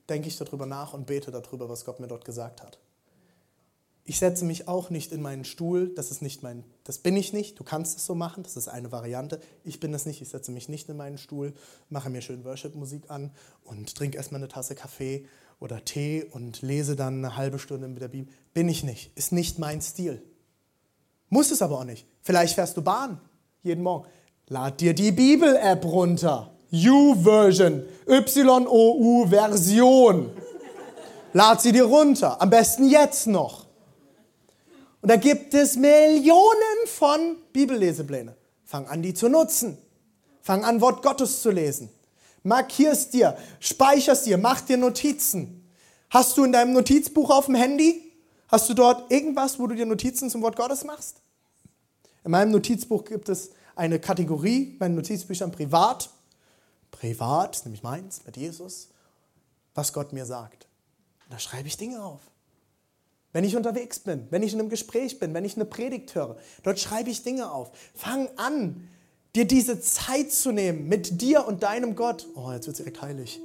[0.08, 2.78] denke ich darüber nach und bete darüber, was Gott mir dort gesagt hat.
[4.04, 7.34] Ich setze mich auch nicht in meinen Stuhl, das ist nicht mein, das bin ich
[7.34, 9.38] nicht, du kannst es so machen, das ist eine Variante.
[9.64, 11.52] Ich bin es nicht, ich setze mich nicht in meinen Stuhl,
[11.90, 13.32] mache mir schön Worship-Musik an
[13.64, 15.26] und trinke erstmal eine Tasse Kaffee
[15.60, 18.32] oder Tee und lese dann eine halbe Stunde mit der Bibel.
[18.54, 20.22] Bin ich nicht, ist nicht mein Stil.
[21.28, 22.06] Muss es aber auch nicht.
[22.22, 23.20] Vielleicht fährst du Bahn
[23.62, 24.06] jeden Morgen.
[24.48, 26.54] Lad dir die Bibel-App runter.
[26.72, 27.84] U-Version.
[28.08, 30.30] Y-O-U-Version.
[31.32, 32.40] Lad sie dir runter.
[32.40, 33.66] Am besten jetzt noch.
[35.00, 38.36] Und da gibt es Millionen von Bibellesepläne.
[38.64, 39.78] Fang an, die zu nutzen.
[40.42, 41.90] Fang an, Wort Gottes zu lesen.
[42.42, 45.70] Markierst dir, speicherst dir, mach dir Notizen.
[46.10, 48.07] Hast du in deinem Notizbuch auf dem Handy
[48.48, 51.20] Hast du dort irgendwas, wo du dir Notizen zum Wort Gottes machst?
[52.24, 56.10] In meinem Notizbuch gibt es eine Kategorie, meinen Notizbüchern privat.
[56.90, 58.88] Privat, nämlich meins, mit Jesus,
[59.74, 60.66] was Gott mir sagt.
[61.28, 62.20] Da schreibe ich Dinge auf.
[63.32, 66.38] Wenn ich unterwegs bin, wenn ich in einem Gespräch bin, wenn ich eine Predigt höre,
[66.62, 67.70] dort schreibe ich Dinge auf.
[67.94, 68.88] Fang an,
[69.36, 72.26] dir diese Zeit zu nehmen mit dir und deinem Gott.
[72.34, 73.40] Oh, jetzt wird es direkt heilig.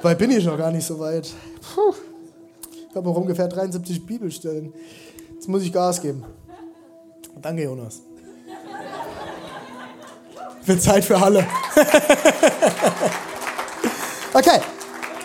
[0.00, 1.34] Weil bin ich noch gar nicht so weit.
[1.74, 1.94] Puh.
[2.92, 4.70] Ich habe noch ungefähr 73 Bibelstellen.
[5.32, 6.22] Jetzt muss ich Gas geben.
[7.40, 8.02] Danke, Jonas.
[10.66, 11.38] Wird Zeit für Halle.
[14.34, 14.60] okay.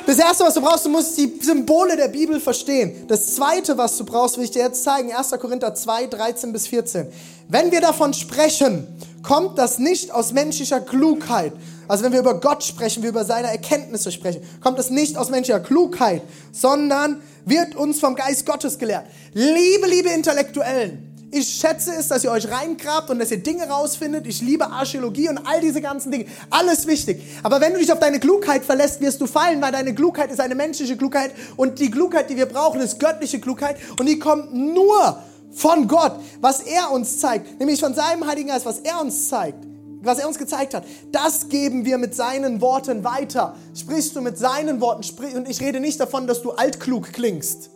[0.06, 3.06] Das Erste, was du brauchst, du musst die Symbole der Bibel verstehen.
[3.10, 5.14] Das Zweite, was du brauchst, will ich dir jetzt zeigen.
[5.14, 5.32] 1.
[5.32, 7.08] Korinther 2, 13 bis 14.
[7.50, 8.88] Wenn wir davon sprechen,
[9.24, 11.52] kommt das nicht aus menschlicher Klugheit.
[11.90, 15.30] Also wenn wir über Gott sprechen, wir über seine Erkenntnisse sprechen, kommt das nicht aus
[15.30, 16.22] menschlicher Klugheit,
[16.54, 19.06] sondern wird uns vom Geist Gottes gelehrt.
[19.34, 24.26] Liebe, liebe Intellektuellen, ich schätze es, dass ihr euch reingrabt und dass ihr Dinge rausfindet.
[24.28, 26.26] Ich liebe Archäologie und all diese ganzen Dinge.
[26.50, 27.22] Alles wichtig.
[27.44, 30.40] Aber wenn du dich auf deine Klugheit verlässt, wirst du fallen, weil deine Klugheit ist
[30.40, 34.54] eine menschliche Klugheit und die Klugheit, die wir brauchen, ist göttliche Klugheit und die kommt
[34.54, 39.28] nur von Gott, was er uns zeigt, nämlich von seinem Heiligen Geist, was er uns
[39.28, 39.67] zeigt,
[40.08, 40.84] was er uns gezeigt hat.
[41.12, 43.56] Das geben wir mit seinen Worten weiter.
[43.76, 45.04] Sprichst du mit seinen Worten,
[45.36, 47.70] und ich rede nicht davon, dass du altklug klingst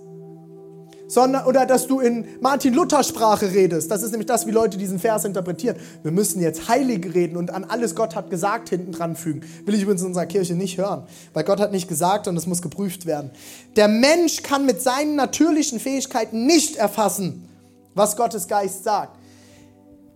[1.12, 3.91] sondern, oder dass du in Martin Luther Sprache redest.
[3.91, 5.76] Das ist nämlich das, wie Leute diesen Vers interpretieren.
[6.04, 9.41] Wir müssen jetzt heilig reden und an alles Gott hat gesagt hinten dran fügen.
[9.65, 12.48] Will ich übrigens in unserer Kirche nicht hören, weil Gott hat nicht gesagt und es
[12.48, 13.32] muss geprüft werden.
[13.76, 17.46] Der Mensch kann mit seinen natürlichen Fähigkeiten nicht erfassen,
[17.94, 19.17] was Gottes Geist sagt.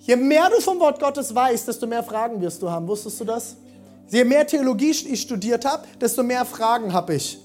[0.06, 2.88] Je mehr du vom Wort Gottes weißt, desto mehr Fragen wirst du haben.
[2.88, 3.56] Wusstest du das?
[4.08, 7.40] Je mehr Theologie ich studiert habe, desto mehr Fragen habe ich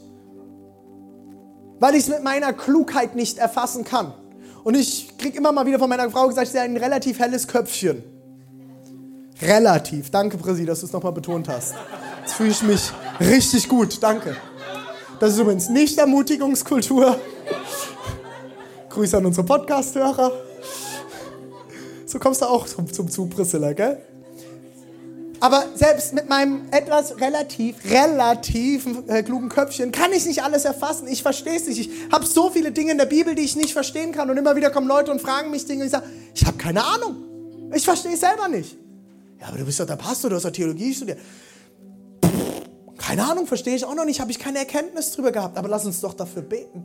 [1.80, 4.12] weil ich es mit meiner Klugheit nicht erfassen kann.
[4.62, 7.48] Und ich kriege immer mal wieder von meiner Frau gesagt, sie hat ein relativ helles
[7.48, 8.04] Köpfchen.
[9.40, 10.10] Relativ.
[10.10, 11.74] Danke, Präsi, dass du es nochmal betont hast.
[12.20, 14.02] Jetzt fühle ich mich richtig gut.
[14.02, 14.36] Danke.
[15.18, 17.16] Das ist übrigens nicht Ermutigungskultur.
[18.90, 20.49] Grüße an unsere Podcast-Hörer.
[22.10, 24.00] So kommst du auch zum, zum Zug, Priscilla, gell?
[25.38, 31.06] Aber selbst mit meinem etwas relativ, relativ äh, klugen Köpfchen kann ich nicht alles erfassen.
[31.06, 31.78] Ich verstehe es nicht.
[31.78, 34.28] Ich habe so viele Dinge in der Bibel, die ich nicht verstehen kann.
[34.28, 35.82] Und immer wieder kommen Leute und fragen mich Dinge.
[35.82, 37.70] Und ich sage, ich habe keine Ahnung.
[37.72, 38.76] Ich verstehe es selber nicht.
[39.40, 41.18] Ja, aber du bist doch der Pastor, du hast doch Theologie studiert.
[42.98, 45.56] Keine Ahnung, verstehe ich auch noch nicht, habe ich keine Erkenntnis drüber gehabt.
[45.56, 46.84] Aber lass uns doch dafür beten,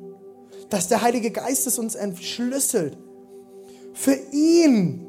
[0.69, 2.95] dass der Heilige Geist es uns entschlüsselt.
[3.95, 5.05] Für ihn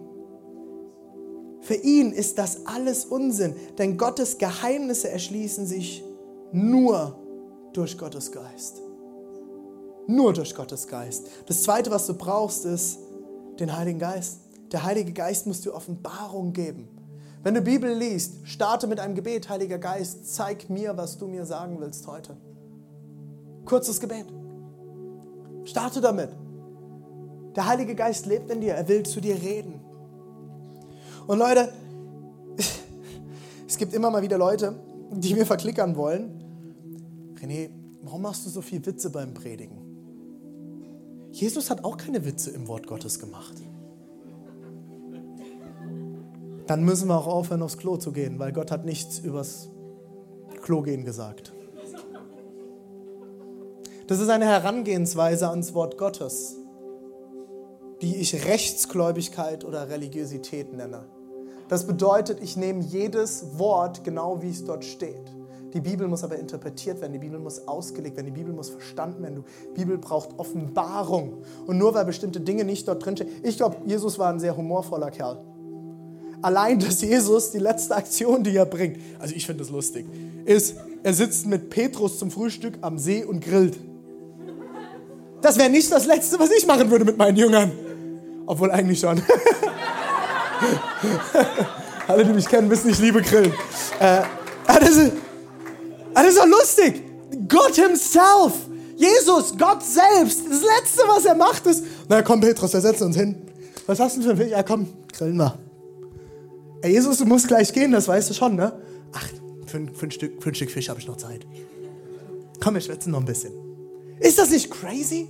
[1.66, 6.04] für ihn ist das alles Unsinn, denn Gottes Geheimnisse erschließen sich
[6.52, 7.18] nur
[7.72, 8.80] durch Gottes Geist.
[10.06, 11.26] Nur durch Gottes Geist.
[11.46, 13.00] Das Zweite, was du brauchst, ist
[13.58, 14.42] den Heiligen Geist.
[14.70, 16.86] Der Heilige Geist muss dir Offenbarung geben.
[17.42, 21.44] Wenn du Bibel liest, starte mit einem Gebet, Heiliger Geist, zeig mir, was du mir
[21.44, 22.36] sagen willst heute.
[23.64, 24.26] Kurzes Gebet.
[25.64, 26.30] Starte damit.
[27.56, 29.80] Der Heilige Geist lebt in dir, er will zu dir reden.
[31.26, 31.72] Und Leute,
[33.66, 34.74] es gibt immer mal wieder Leute,
[35.10, 36.42] die mir verklickern wollen.
[37.40, 37.70] René,
[38.02, 39.78] warum machst du so viel Witze beim Predigen?
[41.32, 43.54] Jesus hat auch keine Witze im Wort Gottes gemacht.
[46.66, 49.68] Dann müssen wir auch aufhören, aufs Klo zu gehen, weil Gott hat nichts übers
[50.62, 51.52] Klo gehen gesagt.
[54.06, 56.56] Das ist eine Herangehensweise ans Wort Gottes,
[58.02, 61.15] die ich Rechtsgläubigkeit oder Religiosität nenne.
[61.68, 65.36] Das bedeutet, ich nehme jedes Wort genau, wie es dort steht.
[65.74, 69.22] Die Bibel muss aber interpretiert werden, die Bibel muss ausgelegt werden, die Bibel muss verstanden
[69.22, 69.44] werden.
[69.72, 71.42] Die Bibel braucht Offenbarung.
[71.66, 73.30] Und nur weil bestimmte Dinge nicht dort drinstehen.
[73.42, 75.38] Ich glaube, Jesus war ein sehr humorvoller Kerl.
[76.40, 80.06] Allein, dass Jesus die letzte Aktion, die er bringt, also ich finde das lustig,
[80.44, 83.78] ist, er sitzt mit Petrus zum Frühstück am See und grillt.
[85.40, 87.72] Das wäre nicht das Letzte, was ich machen würde mit meinen Jüngern.
[88.46, 89.20] Obwohl eigentlich schon.
[92.08, 93.52] Alle, die mich kennen, wissen, ich liebe Grillen.
[94.00, 94.22] Äh,
[94.66, 95.12] das, ist,
[96.14, 97.02] das ist doch lustig.
[97.48, 98.52] Gott himself,
[98.96, 103.16] Jesus, Gott selbst, das Letzte, was er macht, ist, na komm Petrus, wir setzen uns
[103.16, 103.36] hin.
[103.86, 104.50] Was hast du für ein Fisch?
[104.50, 105.58] Ja komm, grillen wir.
[106.82, 108.72] Ey, Jesus, du musst gleich gehen, das weißt du schon, ne?
[109.12, 109.28] Ach,
[109.66, 111.46] für ein, für ein, Stück, für ein Stück Fisch habe ich noch Zeit.
[112.62, 113.52] Komm, wir schwätzen noch ein bisschen.
[114.20, 115.28] Ist das nicht crazy?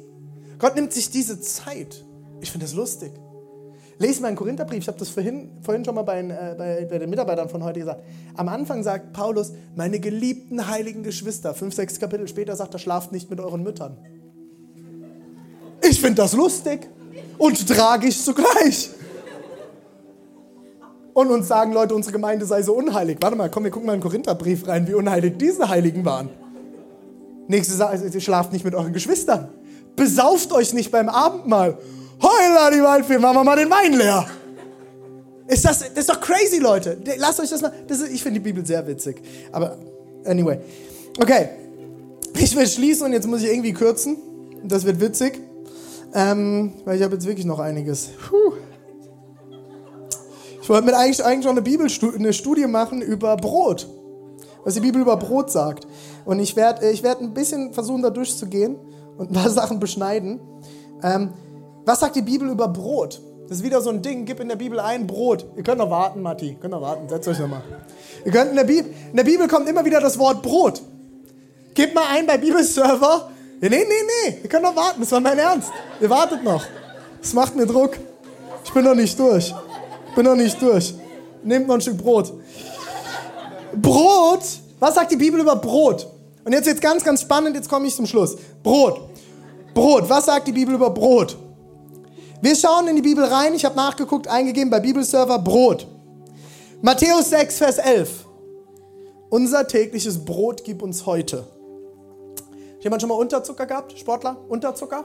[0.58, 2.04] Gott nimmt sich diese Zeit.
[2.40, 3.12] Ich finde das lustig.
[3.98, 6.98] Lest mal einen Korintherbrief, ich habe das vorhin, vorhin schon mal bei, äh, bei, bei,
[6.98, 8.02] den Mitarbeitern von heute gesagt.
[8.34, 13.12] Am Anfang sagt Paulus, meine geliebten heiligen Geschwister, fünf, sechs Kapitel später sagt er, schlaft
[13.12, 13.96] nicht mit euren Müttern.
[15.88, 16.88] Ich finde das lustig
[17.38, 18.90] und tragisch zugleich.
[21.14, 23.16] Und uns sagen Leute, unsere Gemeinde sei so unheilig.
[23.22, 26.28] Warte mal, komm, wir gucken mal in den Korintherbrief rein, wie unheilig diese Heiligen waren.
[27.48, 29.48] Nächste Sache, ihr schlaft nicht mit euren Geschwistern.
[29.94, 31.78] Besauft euch nicht beim Abendmahl.
[32.22, 34.26] Heula, die Waldfee, machen wir mal den Wein leer.
[35.48, 36.98] Ist das, das ist doch crazy, Leute.
[37.18, 37.72] Lasst euch das mal.
[37.86, 39.22] Das ist, ich finde die Bibel sehr witzig.
[39.52, 39.76] Aber,
[40.24, 40.58] anyway.
[41.20, 41.48] Okay.
[42.38, 44.16] Ich will schließen und jetzt muss ich irgendwie kürzen.
[44.64, 45.40] Das wird witzig.
[46.14, 48.10] Ähm, weil ich habe jetzt wirklich noch einiges.
[48.28, 48.54] Puh.
[50.60, 53.86] Ich wollte mit eigentlich, eigentlich schon eine Bibelstudie eine Studie machen über Brot.
[54.64, 55.86] Was die Bibel über Brot sagt.
[56.24, 58.76] Und ich werde ich werd ein bisschen versuchen, da durchzugehen
[59.16, 60.40] und ein paar Sachen beschneiden.
[61.04, 61.30] Ähm,
[61.86, 63.22] was sagt die Bibel über Brot?
[63.48, 65.46] Das ist wieder so ein Ding, gib in der Bibel ein Brot.
[65.56, 66.48] Ihr könnt noch warten, Matti.
[66.48, 67.62] Ihr könnt noch warten, setzt euch nochmal.
[68.24, 70.82] Ihr in der, Bibel, in der Bibel kommt immer wieder das Wort Brot.
[71.74, 73.30] Gebt mal ein bei Bibelserver.
[73.60, 75.70] Nee, nee, nee, ihr könnt noch warten, das war mein Ernst.
[76.00, 76.64] Ihr wartet noch.
[77.22, 77.96] Das macht mir Druck.
[78.64, 79.54] Ich bin noch nicht durch.
[80.08, 80.94] Ich bin noch nicht durch.
[81.44, 82.32] Nehmt noch ein Stück Brot.
[83.74, 84.42] Brot,
[84.80, 86.08] was sagt die Bibel über Brot?
[86.44, 88.36] Und jetzt wird ganz, ganz spannend, jetzt komme ich zum Schluss.
[88.62, 89.08] Brot.
[89.72, 91.36] Brot, was sagt die Bibel über Brot?
[92.42, 95.86] Wir schauen in die Bibel rein, ich habe nachgeguckt, eingegeben bei Bibelserver Brot.
[96.82, 98.26] Matthäus 6, Vers 11.
[99.30, 101.46] Unser tägliches Brot gib uns heute.
[102.80, 103.98] Jemand schon mal Unterzucker gehabt?
[103.98, 104.36] Sportler?
[104.48, 105.04] Unterzucker?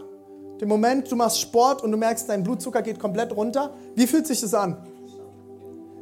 [0.60, 3.74] Den Moment, du machst Sport und du merkst, dein Blutzucker geht komplett runter.
[3.96, 4.78] Wie fühlt sich das an?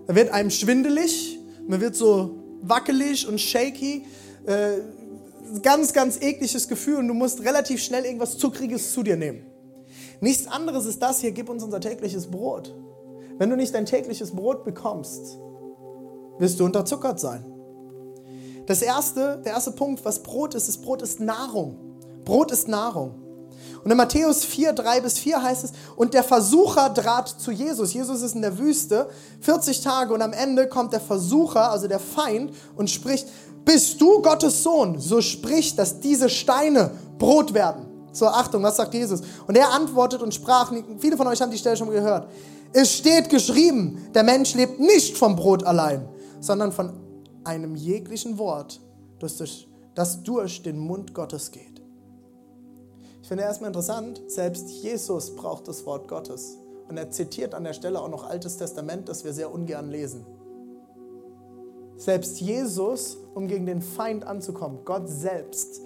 [0.07, 4.05] Da wird einem schwindelig, man wird so wackelig und shaky.
[4.47, 4.79] Äh,
[5.61, 9.48] ganz, ganz ekliges Gefühl und du musst relativ schnell irgendwas Zuckriges zu dir nehmen.
[10.21, 12.75] Nichts anderes ist das hier, gib uns unser tägliches Brot.
[13.37, 15.37] Wenn du nicht dein tägliches Brot bekommst,
[16.39, 17.45] wirst du unterzuckert sein.
[18.65, 21.77] Das erste, der erste Punkt, was Brot ist, ist Brot ist Nahrung.
[22.25, 23.15] Brot ist Nahrung.
[23.83, 27.93] Und in Matthäus 4, 3 bis 4 heißt es, und der Versucher trat zu Jesus.
[27.93, 29.09] Jesus ist in der Wüste
[29.41, 33.27] 40 Tage und am Ende kommt der Versucher, also der Feind, und spricht,
[33.63, 34.99] bist du Gottes Sohn?
[34.99, 37.88] So spricht, dass diese Steine Brot werden.
[38.11, 39.21] So, Achtung, was sagt Jesus?
[39.47, 42.27] Und er antwortet und sprach, viele von euch haben die Stelle schon gehört,
[42.73, 46.07] es steht geschrieben, der Mensch lebt nicht vom Brot allein,
[46.39, 46.93] sondern von
[47.43, 48.79] einem jeglichen Wort,
[49.19, 51.81] das durch den Mund Gottes geht.
[53.21, 56.57] Ich finde erstmal interessant, selbst Jesus braucht das Wort Gottes.
[56.87, 60.25] Und er zitiert an der Stelle auch noch Altes Testament, das wir sehr ungern lesen.
[61.97, 65.81] Selbst Jesus, um gegen den Feind anzukommen, Gott selbst,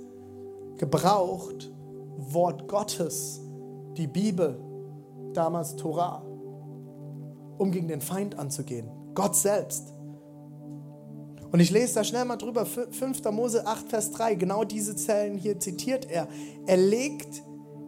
[0.78, 1.72] gebraucht
[2.18, 3.42] Wort Gottes,
[3.98, 4.60] die Bibel,
[5.34, 6.24] damals Torah,
[7.58, 8.90] um gegen den Feind anzugehen.
[9.14, 9.94] Gott selbst.
[11.52, 13.24] Und ich lese da schnell mal drüber, 5.
[13.32, 16.28] Mose 8, Vers 3, genau diese Zellen hier zitiert er.
[16.66, 17.44] Er legt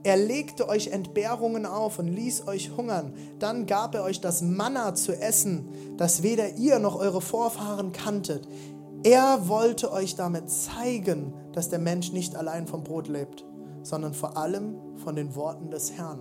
[0.05, 3.15] er legte euch Entbehrungen auf und ließ euch hungern.
[3.39, 8.47] Dann gab er euch das Manna zu essen, das weder ihr noch eure Vorfahren kanntet.
[9.03, 13.45] Er wollte euch damit zeigen, dass der Mensch nicht allein vom Brot lebt,
[13.86, 16.19] sondern vor allem von den Worten des Herrn.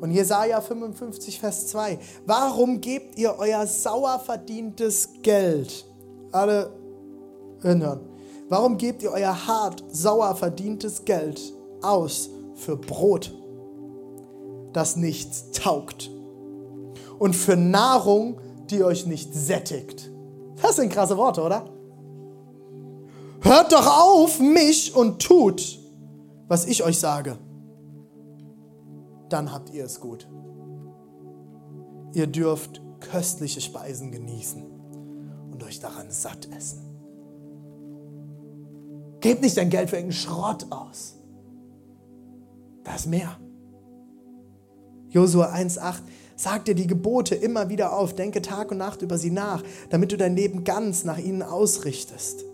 [0.00, 1.98] Und Jesaja 55, Vers 2.
[2.26, 5.86] Warum gebt ihr euer sauer verdientes Geld?
[6.32, 6.72] Alle
[7.62, 8.00] hinhören.
[8.48, 11.40] Warum gebt ihr euer hart, sauer verdientes Geld
[11.82, 13.32] aus für Brot,
[14.72, 16.10] das nichts taugt?
[17.18, 20.10] Und für Nahrung, die euch nicht sättigt?
[20.60, 21.68] Das sind krasse Worte, oder?
[23.42, 25.79] Hört doch auf mich und tut,
[26.50, 27.38] was ich euch sage.
[29.28, 30.28] Dann habt ihr es gut.
[32.12, 34.66] Ihr dürft köstliche Speisen genießen
[35.52, 36.80] und euch daran satt essen.
[39.20, 41.14] Gebt nicht dein Geld für irgendeinen Schrott aus.
[42.82, 43.38] Da ist mehr.
[45.10, 46.00] Josua 1,8
[46.34, 50.10] Sag dir die Gebote immer wieder auf, denke Tag und Nacht über sie nach, damit
[50.10, 52.44] du dein Leben ganz nach ihnen ausrichtest.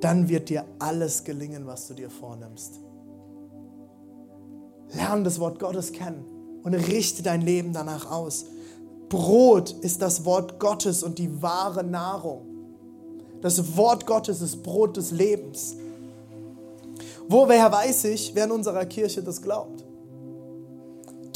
[0.00, 2.80] Dann wird dir alles gelingen, was du dir vornimmst.
[4.94, 6.24] Lerne das Wort Gottes kennen
[6.62, 8.46] und richte dein Leben danach aus.
[9.08, 12.46] Brot ist das Wort Gottes und die wahre Nahrung.
[13.40, 15.76] Das Wort Gottes ist Brot des Lebens.
[17.28, 19.84] Woher weiß ich, wer in unserer Kirche das glaubt?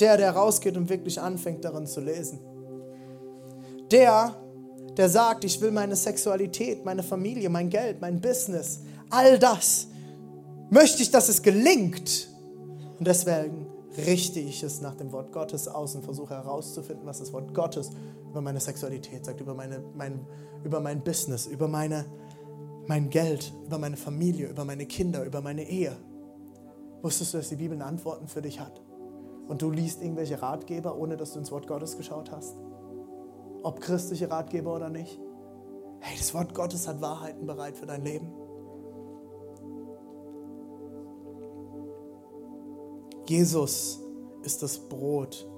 [0.01, 2.39] Der, der rausgeht und wirklich anfängt darin zu lesen.
[3.91, 4.35] Der,
[4.97, 9.89] der sagt, ich will meine Sexualität, meine Familie, mein Geld, mein Business, all das,
[10.71, 12.29] möchte ich, dass es gelingt.
[12.99, 13.67] Und deswegen
[14.07, 17.91] richte ich es nach dem Wort Gottes aus und versuche herauszufinden, was das Wort Gottes
[18.31, 20.27] über meine Sexualität sagt, über, meine, mein,
[20.65, 22.05] über mein Business, über meine,
[22.87, 25.97] mein Geld, über meine Familie, über meine Kinder, über meine Ehe.
[27.03, 28.81] Wusstest du, dass die Bibel Antworten für dich hat?
[29.49, 32.57] Und du liest irgendwelche Ratgeber, ohne dass du ins Wort Gottes geschaut hast?
[33.63, 35.19] Ob christliche Ratgeber oder nicht?
[36.01, 38.33] Hey, das Wort Gottes hat Wahrheiten bereit für dein Leben.
[43.29, 44.01] Jesus
[44.43, 45.49] ist das Brot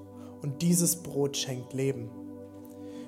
[0.41, 2.09] und dieses Brot schenkt Leben.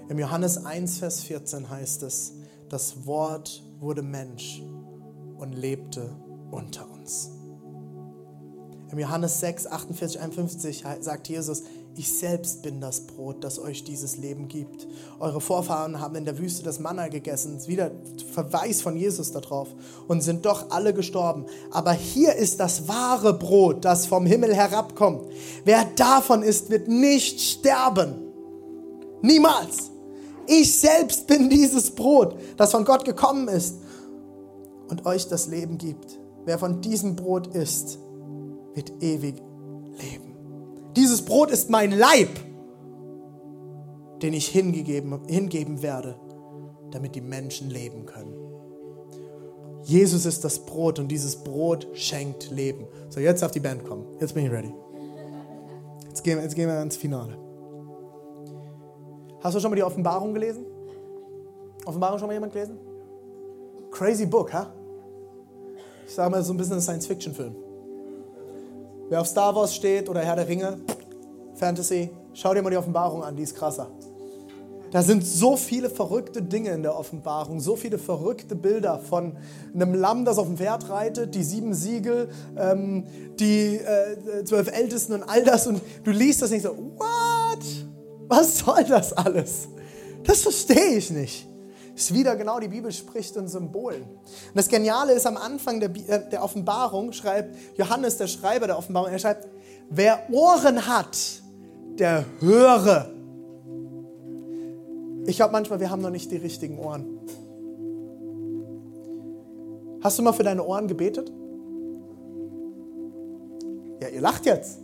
[0.09, 2.33] Im Johannes 1, Vers 14 heißt es,
[2.69, 4.61] das Wort wurde Mensch
[5.37, 6.15] und lebte
[6.51, 7.31] unter uns.
[8.91, 11.63] Im Johannes 6, 48, 51 sagt Jesus,
[11.97, 14.87] ich selbst bin das Brot, das euch dieses Leben gibt.
[15.19, 17.91] Eure Vorfahren haben in der Wüste das Manna gegessen, wieder
[18.33, 19.67] Verweis von Jesus darauf,
[20.07, 21.45] und sind doch alle gestorben.
[21.69, 25.25] Aber hier ist das wahre Brot, das vom Himmel herabkommt.
[25.65, 28.15] Wer davon isst, wird nicht sterben.
[29.21, 29.91] Niemals.
[30.47, 33.75] Ich selbst bin dieses Brot, das von Gott gekommen ist
[34.89, 36.19] und euch das Leben gibt.
[36.45, 37.99] Wer von diesem Brot isst,
[38.73, 39.35] wird ewig
[40.01, 40.30] leben.
[40.95, 42.29] Dieses Brot ist mein Leib,
[44.21, 46.15] den ich hingegeben, hingeben werde,
[46.91, 48.33] damit die Menschen leben können.
[49.83, 52.87] Jesus ist das Brot und dieses Brot schenkt Leben.
[53.09, 54.05] So, jetzt auf die Band kommen.
[54.19, 54.73] Jetzt bin ich ready.
[56.07, 57.37] Jetzt gehen, jetzt gehen wir ins Finale.
[59.41, 60.65] Hast du schon mal die Offenbarung gelesen?
[61.85, 62.77] Offenbarung schon mal jemand gelesen?
[63.89, 64.71] Crazy Book, ha?
[66.05, 67.55] Ich sage mal so ein bisschen Science-Fiction-Film.
[69.11, 70.77] Wer auf Star Wars steht oder Herr der Ringe,
[71.55, 73.91] Fantasy, schau dir mal die Offenbarung an, die ist krasser.
[74.89, 79.35] Da sind so viele verrückte Dinge in der Offenbarung, so viele verrückte Bilder von
[79.73, 83.03] einem Lamm, das auf dem Pferd reitet, die sieben Siegel, ähm,
[83.37, 85.67] die äh, zwölf Ältesten und all das.
[85.67, 87.65] Und du liest das nicht so, what?
[88.29, 89.67] Was soll das alles?
[90.23, 91.50] Das verstehe ich nicht.
[91.95, 94.03] Ist wieder genau, die Bibel spricht in Symbolen.
[94.03, 98.77] Und das Geniale ist, am Anfang der, äh, der Offenbarung schreibt Johannes, der Schreiber der
[98.77, 99.47] Offenbarung, er schreibt,
[99.89, 101.17] wer Ohren hat,
[101.99, 103.09] der höre.
[105.25, 107.19] Ich glaube manchmal, wir haben noch nicht die richtigen Ohren.
[110.01, 111.31] Hast du mal für deine Ohren gebetet?
[114.01, 114.79] Ja, ihr lacht jetzt.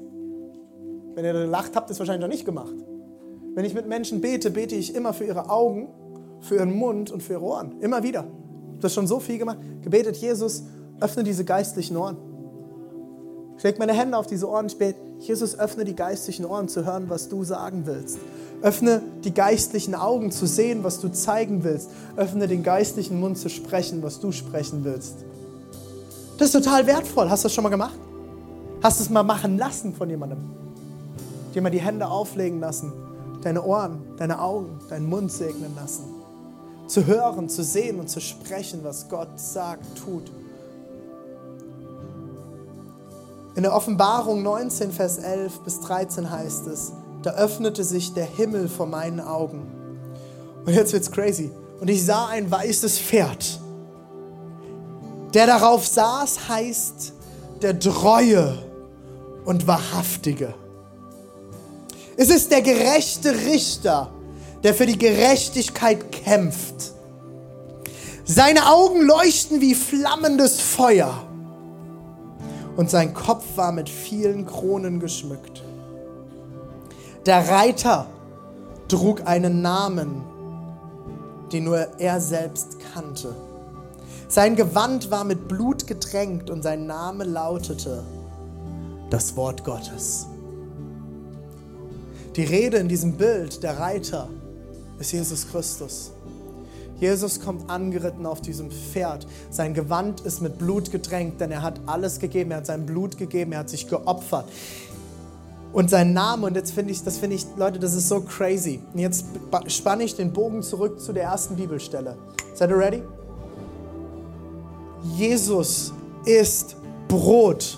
[1.16, 2.76] Wenn ihr lacht, habt es wahrscheinlich noch nicht gemacht.
[3.55, 5.89] Wenn ich mit Menschen bete, bete ich immer für ihre Augen
[6.41, 7.79] für ihren Mund und für ihre Ohren.
[7.81, 8.25] Immer wieder.
[8.79, 9.57] Das ist schon so viel gemacht.
[9.81, 10.63] Gebetet, Jesus,
[10.99, 12.17] öffne diese geistlichen Ohren.
[13.57, 14.67] Ich lege meine Hände auf diese Ohren.
[14.67, 18.19] Ich bete, Jesus, öffne die geistlichen Ohren zu hören, was du sagen willst.
[18.61, 21.89] Öffne die geistlichen Augen zu sehen, was du zeigen willst.
[22.15, 25.15] Öffne den geistlichen Mund zu sprechen, was du sprechen willst.
[26.38, 27.29] Das ist total wertvoll.
[27.29, 27.97] Hast du das schon mal gemacht?
[28.83, 30.38] Hast du es mal machen lassen von jemandem?
[31.55, 32.93] Dir mal die Hände auflegen lassen,
[33.41, 36.16] deine Ohren, deine Augen, deinen Mund segnen lassen
[36.88, 40.31] zu hören, zu sehen und zu sprechen, was Gott sagt, tut.
[43.55, 48.69] In der Offenbarung 19, Vers 11 bis 13 heißt es, da öffnete sich der Himmel
[48.69, 49.65] vor meinen Augen.
[50.65, 51.51] Und jetzt wird's crazy.
[51.79, 53.59] Und ich sah ein weißes Pferd.
[55.33, 57.13] Der darauf saß, heißt
[57.61, 58.57] der Treue
[59.45, 60.53] und Wahrhaftige.
[62.15, 64.11] Es ist der gerechte Richter
[64.64, 66.93] der für die Gerechtigkeit kämpft.
[68.26, 71.24] Seine Augen leuchten wie flammendes Feuer
[72.76, 75.64] und sein Kopf war mit vielen Kronen geschmückt.
[77.26, 78.08] Der Reiter
[78.88, 80.24] trug einen Namen,
[81.51, 83.36] den nur er selbst kannte.
[84.28, 88.03] Sein Gewand war mit Blut getränkt und sein Name lautete
[89.10, 90.28] das Wort Gottes.
[92.36, 94.28] Die Rede in diesem Bild, der Reiter,
[94.99, 96.11] ist Jesus Christus.
[96.99, 99.27] Jesus kommt angeritten auf diesem Pferd.
[99.51, 102.51] Sein Gewand ist mit Blut gedrängt, denn er hat alles gegeben.
[102.51, 104.45] Er hat sein Blut gegeben, er hat sich geopfert.
[105.73, 108.79] Und sein Name, und jetzt finde ich, das finde ich, Leute, das ist so crazy.
[108.93, 109.25] Und jetzt
[109.67, 112.17] spanne ich den Bogen zurück zu der ersten Bibelstelle.
[112.55, 113.03] Seid ihr ready?
[115.15, 115.93] Jesus
[116.25, 116.75] ist
[117.07, 117.77] Brot.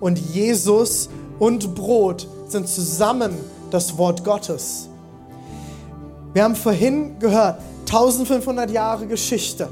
[0.00, 3.34] Und Jesus und Brot sind zusammen
[3.70, 4.89] das Wort Gottes.
[6.32, 9.68] Wir haben vorhin gehört, 1500 Jahre Geschichte.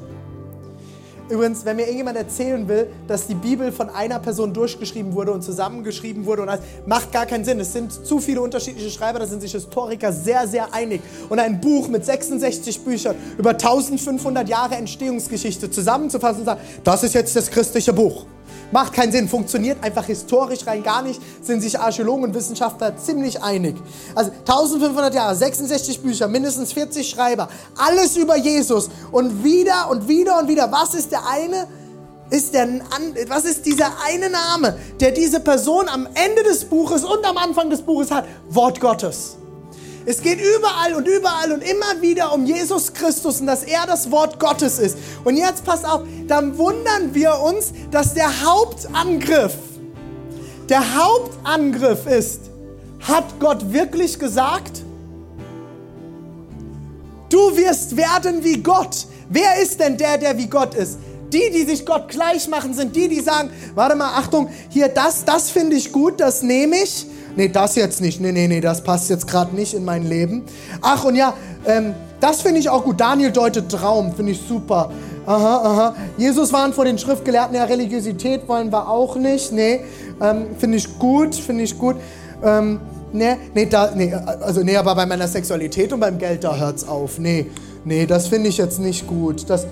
[1.28, 5.42] Übrigens, wenn mir irgendjemand erzählen will, dass die Bibel von einer Person durchgeschrieben wurde und
[5.42, 7.60] zusammengeschrieben wurde, und das macht gar keinen Sinn.
[7.60, 11.02] Es sind zu viele unterschiedliche Schreiber, da sind sich Historiker sehr, sehr einig.
[11.28, 17.14] Und ein Buch mit 66 Büchern über 1500 Jahre Entstehungsgeschichte zusammenzufassen und sagen, das ist
[17.14, 18.24] jetzt das christliche Buch.
[18.70, 23.42] Macht keinen Sinn, funktioniert einfach historisch rein gar nicht, sind sich Archäologen und Wissenschaftler ziemlich
[23.42, 23.76] einig.
[24.14, 30.38] Also 1500 Jahre, 66 Bücher, mindestens 40 Schreiber, alles über Jesus und wieder und wieder
[30.38, 30.70] und wieder.
[30.70, 31.66] Was ist der eine?
[32.30, 32.68] Ist der,
[33.28, 37.70] was ist dieser eine Name, der diese Person am Ende des Buches und am Anfang
[37.70, 38.26] des Buches hat?
[38.50, 39.38] Wort Gottes.
[40.08, 44.10] Es geht überall und überall und immer wieder um Jesus Christus und dass er das
[44.10, 44.96] Wort Gottes ist.
[45.22, 49.52] Und jetzt passt auf, dann wundern wir uns, dass der Hauptangriff,
[50.70, 52.40] der Hauptangriff ist,
[53.06, 54.82] hat Gott wirklich gesagt?
[57.28, 59.04] Du wirst werden wie Gott.
[59.28, 60.96] Wer ist denn der, der wie Gott ist?
[61.34, 65.26] Die, die sich Gott gleich machen, sind die, die sagen, warte mal, Achtung, hier das,
[65.26, 67.04] das finde ich gut, das nehme ich
[67.38, 68.20] nee, das jetzt nicht.
[68.20, 70.42] Nee, nee, nee, das passt jetzt gerade nicht in mein Leben.
[70.82, 71.34] Ach, und ja,
[71.66, 73.00] ähm, das finde ich auch gut.
[73.00, 74.90] Daniel deutet Traum, finde ich super.
[75.24, 75.96] Aha, aha.
[76.16, 79.52] Jesus warnt vor den Schriftgelehrten, ja, Religiosität wollen wir auch nicht.
[79.52, 79.80] Nee,
[80.20, 81.96] ähm, finde ich gut, finde ich gut.
[82.42, 82.80] Ähm,
[83.12, 86.88] nee, nee, da, nee, also nee, aber bei meiner Sexualität und beim Geld, da hört's
[86.88, 87.18] auf.
[87.18, 87.46] Nee,
[87.84, 89.48] nee, das finde ich jetzt nicht gut.
[89.48, 89.66] Das,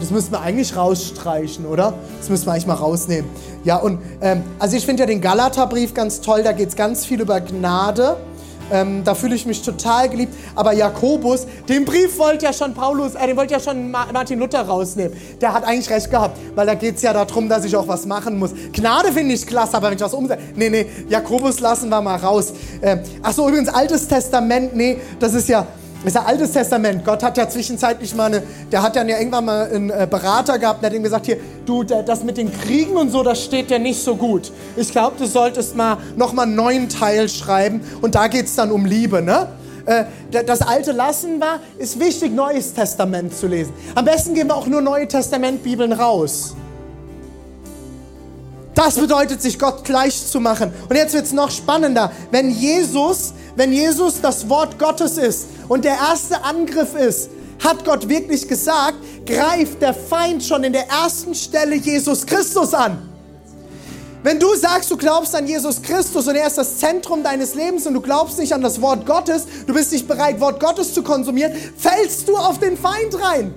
[0.00, 1.94] das müssten wir eigentlich rausstreichen, oder?
[2.18, 3.30] Das müssen wir eigentlich mal rausnehmen.
[3.64, 7.06] Ja, und ähm, also ich finde ja den Galaterbrief ganz toll, da geht es ganz
[7.06, 8.16] viel über Gnade.
[8.72, 10.34] Ähm, da fühle ich mich total geliebt.
[10.54, 14.62] Aber Jakobus, den Brief wollte ja schon Paulus, äh, den wollte ja schon Martin Luther
[14.62, 15.16] rausnehmen.
[15.40, 18.06] Der hat eigentlich recht gehabt, weil da geht es ja darum, dass ich auch was
[18.06, 18.52] machen muss.
[18.72, 20.42] Gnade finde ich klasse, aber wenn ich was umsetze.
[20.56, 22.54] Nee, nee, Jakobus lassen wir mal raus.
[22.80, 25.66] Ähm, Achso, übrigens, Altes Testament, nee, das ist ja
[26.04, 27.04] ist ja Altes Testament.
[27.04, 30.58] Gott hat ja zwischenzeitlich mal eine, der hat dann ja irgendwann mal einen äh, Berater
[30.58, 33.70] gehabt, der hat ihm gesagt, hier, du, das mit den Kriegen und so, das steht
[33.70, 34.52] dir nicht so gut.
[34.76, 38.70] Ich glaube, du solltest mal nochmal einen neuen Teil schreiben und da geht es dann
[38.70, 39.48] um Liebe, ne?
[39.84, 40.04] Äh,
[40.44, 43.72] das Alte lassen war, ist wichtig, Neues Testament zu lesen.
[43.94, 46.54] Am besten geben wir auch nur Neue Testament-Bibeln raus.
[48.74, 50.72] Das bedeutet, sich Gott gleich zu machen.
[50.88, 52.10] Und jetzt wird es noch spannender.
[52.30, 57.30] Wenn Jesus, wenn Jesus das Wort Gottes ist, und der erste Angriff ist,
[57.64, 63.08] hat Gott wirklich gesagt, greift der Feind schon in der ersten Stelle Jesus Christus an.
[64.22, 67.86] Wenn du sagst, du glaubst an Jesus Christus und er ist das Zentrum deines Lebens
[67.86, 71.02] und du glaubst nicht an das Wort Gottes, du bist nicht bereit, Wort Gottes zu
[71.02, 73.54] konsumieren, fällst du auf den Feind rein.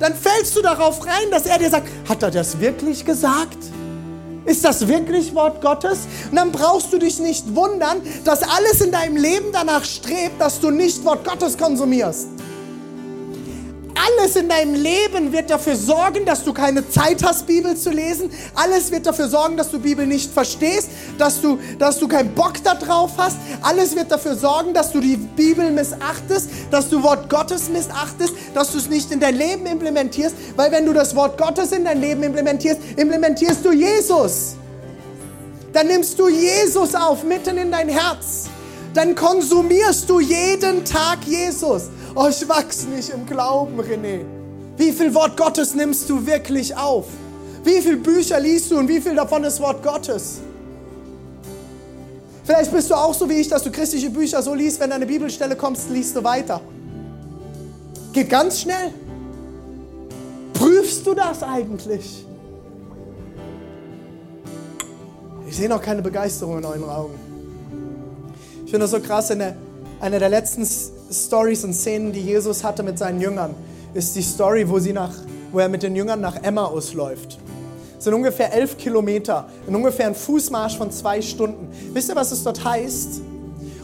[0.00, 3.58] Dann fällst du darauf rein, dass er dir sagt, hat er das wirklich gesagt?
[4.46, 6.06] Ist das wirklich Wort Gottes?
[6.30, 10.60] Und dann brauchst du dich nicht wundern, dass alles in deinem Leben danach strebt, dass
[10.60, 12.28] du nicht Wort Gottes konsumierst.
[13.96, 18.30] Alles in deinem Leben wird dafür sorgen, dass du keine Zeit hast, Bibel zu lesen.
[18.54, 22.62] Alles wird dafür sorgen, dass du Bibel nicht verstehst, dass du, dass du keinen Bock
[22.62, 23.38] darauf hast.
[23.62, 28.72] Alles wird dafür sorgen, dass du die Bibel missachtest, dass du Wort Gottes missachtest, dass
[28.72, 30.36] du es nicht in dein Leben implementierst.
[30.56, 34.56] Weil wenn du das Wort Gottes in dein Leben implementierst, implementierst du Jesus.
[35.72, 38.44] Dann nimmst du Jesus auf, mitten in dein Herz.
[38.92, 41.90] Dann konsumierst du jeden Tag Jesus.
[42.18, 44.24] Oh, ich wachse nicht im Glauben, René.
[44.78, 47.04] Wie viel Wort Gottes nimmst du wirklich auf?
[47.62, 50.38] Wie viele Bücher liest du und wie viel davon ist Wort Gottes?
[52.42, 55.04] Vielleicht bist du auch so wie ich, dass du christliche Bücher so liest, wenn eine
[55.04, 56.62] Bibelstelle kommst, liest du weiter.
[58.14, 58.94] Geht ganz schnell.
[60.54, 62.24] Prüfst du das eigentlich?
[65.46, 67.14] Ich sehe noch keine Begeisterung in euren Augen.
[68.64, 69.54] Ich finde das so krass, in der,
[70.00, 70.64] einer der letzten
[71.10, 73.54] Stories und Szenen, die Jesus hatte mit seinen Jüngern,
[73.94, 75.12] ist die Story, wo, sie nach,
[75.52, 77.38] wo er mit den Jüngern nach Emmaus läuft.
[77.94, 81.68] Das sind ungefähr elf Kilometer, in ungefähr ein Fußmarsch von zwei Stunden.
[81.92, 83.22] Wisst ihr, was es dort heißt?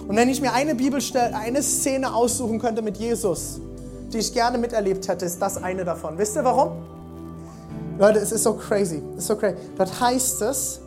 [0.07, 3.61] Und wenn ich mir eine Bibelstelle, eine Szene aussuchen könnte mit Jesus,
[4.13, 6.19] die ich gerne miterlebt hätte, ist das eine davon.
[6.19, 6.73] Wisst ihr warum?
[7.99, 9.03] Leute, es ist so crazy.
[9.15, 9.57] Es ist so crazy.
[9.79, 10.81] Dort heißt es,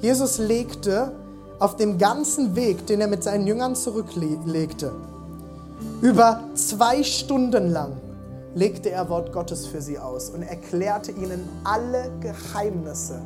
[0.00, 1.12] Jesus legte
[1.58, 4.92] auf dem ganzen Weg, den er mit seinen Jüngern zurücklegte,
[6.00, 7.96] über zwei Stunden lang
[8.54, 13.20] legte er Wort Gottes für sie aus und erklärte ihnen alle Geheimnisse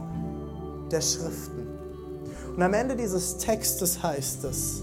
[0.90, 1.66] der Schriften.
[2.56, 4.82] Und am Ende dieses Textes heißt es,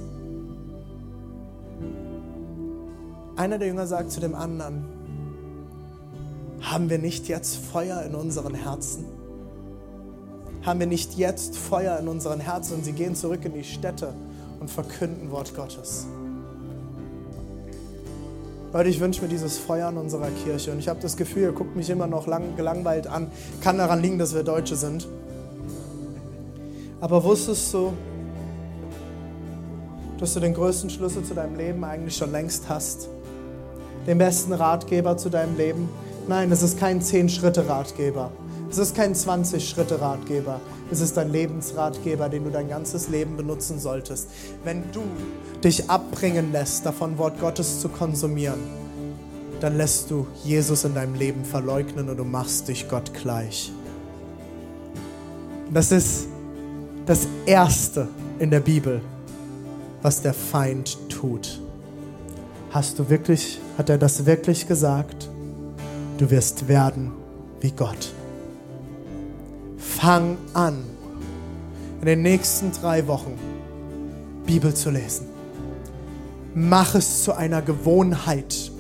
[3.36, 4.86] einer der Jünger sagt zu dem anderen,
[6.62, 9.06] haben wir nicht jetzt Feuer in unseren Herzen?
[10.62, 12.76] Haben wir nicht jetzt Feuer in unseren Herzen?
[12.76, 14.14] Und sie gehen zurück in die Städte
[14.60, 16.08] und verkünden Wort Gottes.
[18.76, 20.74] Leute, ich wünsche mir dieses Feuer in unserer Kirche.
[20.74, 23.32] Und ich habe das Gefühl, ihr guckt mich immer noch lang, gelangweilt an.
[23.62, 25.08] Kann daran liegen, dass wir Deutsche sind.
[27.00, 27.94] Aber wusstest du,
[30.18, 33.08] dass du den größten Schlüssel zu deinem Leben eigentlich schon längst hast?
[34.08, 35.88] Den besten Ratgeber zu deinem Leben?
[36.28, 38.30] Nein, es ist kein 10-Schritte-Ratgeber.
[38.70, 40.60] Es ist kein 20-Schritte-Ratgeber.
[40.92, 44.30] Es ist ein Lebensratgeber, den du dein ganzes Leben benutzen solltest.
[44.64, 45.02] Wenn du
[45.64, 48.60] dich abbringen lässt, davon Wort Gottes zu konsumieren,
[49.60, 53.72] dann lässt du Jesus in deinem Leben verleugnen und du machst dich Gott gleich.
[55.74, 56.28] Das ist
[57.06, 58.08] das Erste
[58.38, 59.02] in der Bibel,
[60.02, 61.60] was der Feind tut.
[62.70, 65.30] Hast du wirklich, hat er das wirklich gesagt?
[66.18, 67.12] Du wirst werden
[67.62, 68.14] wie Gott.
[70.00, 70.84] Fang an,
[72.02, 73.40] in den nächsten drei Wochen
[74.46, 75.26] Bibel zu lesen.
[76.54, 78.72] Mach es zu einer Gewohnheit.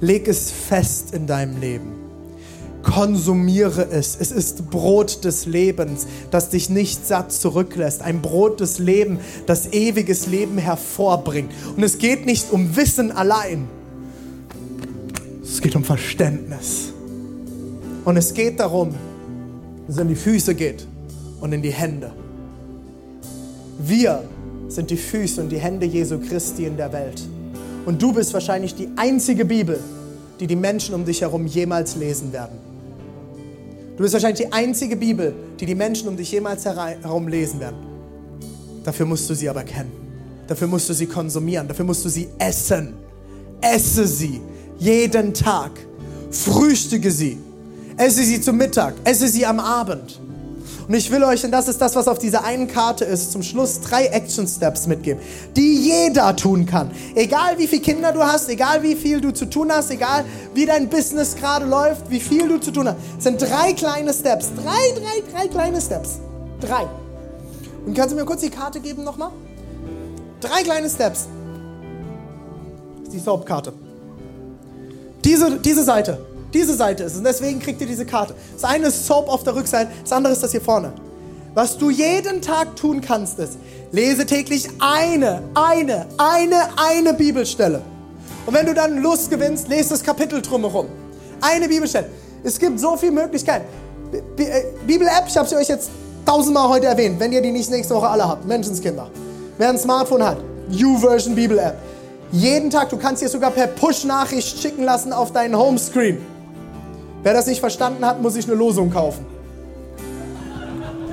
[0.00, 1.92] Leg es fest in deinem Leben.
[2.82, 4.16] konsumiere es.
[4.18, 8.02] Es ist Brot des Lebens, das dich nicht satt zurücklässt.
[8.02, 11.52] Ein Brot des Lebens, das ewiges Leben hervorbringt.
[11.76, 13.68] Und es geht nicht um Wissen allein.
[15.42, 16.92] Es geht um Verständnis.
[18.04, 18.94] Und es geht darum,
[19.88, 20.86] es in die Füße geht
[21.40, 22.12] und in die Hände.
[23.78, 24.22] Wir
[24.68, 27.22] sind die Füße und die Hände Jesu Christi in der Welt.
[27.84, 29.78] Und du bist wahrscheinlich die einzige Bibel,
[30.38, 32.58] die die Menschen um dich herum jemals lesen werden.
[33.96, 37.76] Du bist wahrscheinlich die einzige Bibel, die die Menschen um dich jemals herum lesen werden.
[38.84, 39.92] Dafür musst du sie aber kennen.
[40.46, 41.68] Dafür musst du sie konsumieren.
[41.68, 42.94] Dafür musst du sie essen.
[43.60, 44.40] Esse sie
[44.78, 45.70] jeden Tag.
[46.30, 47.38] Frühstücke sie.
[47.96, 48.94] Esse sie zum Mittag.
[49.04, 50.18] Esse sie am Abend.
[50.88, 53.42] Und ich will euch, und das ist das, was auf dieser einen Karte ist, zum
[53.42, 55.22] Schluss drei Action Steps mitgeben,
[55.56, 56.90] die jeder tun kann.
[57.14, 60.24] Egal wie viele Kinder du hast, egal wie viel du zu tun hast, egal
[60.54, 62.96] wie dein Business gerade läuft, wie viel du zu tun hast.
[63.16, 64.50] Es sind drei kleine Steps.
[64.54, 66.18] Drei, drei, drei kleine Steps.
[66.60, 66.86] Drei.
[67.86, 69.30] Und kannst du mir kurz die Karte geben nochmal?
[70.40, 71.28] Drei kleine Steps.
[72.98, 73.72] Das ist die Soap-Karte.
[75.24, 76.18] Diese, diese Seite.
[76.52, 77.18] Diese Seite ist es.
[77.18, 78.34] Und deswegen kriegt ihr diese Karte.
[78.54, 80.92] Das eine ist Soap auf der Rückseite, das andere ist das hier vorne.
[81.54, 83.58] Was du jeden Tag tun kannst, ist,
[83.90, 87.82] lese täglich eine, eine, eine, eine Bibelstelle.
[88.46, 90.86] Und wenn du dann Lust gewinnst, lese das Kapitel drumherum.
[91.40, 92.06] Eine Bibelstelle.
[92.42, 93.66] Es gibt so viele Möglichkeiten.
[94.12, 95.90] Äh, Bibel-App, ich habe sie euch jetzt
[96.24, 98.46] tausendmal heute erwähnt, wenn ihr die nicht nächste Woche alle habt.
[98.46, 99.10] Menschenskinder.
[99.58, 100.38] Wer ein Smartphone hat,
[100.70, 101.76] U-Version Bibel-App.
[102.32, 106.31] Jeden Tag, du kannst dir sogar per Push-Nachricht schicken lassen auf deinen Homescreen.
[107.22, 109.24] Wer das nicht verstanden hat, muss sich eine Losung kaufen.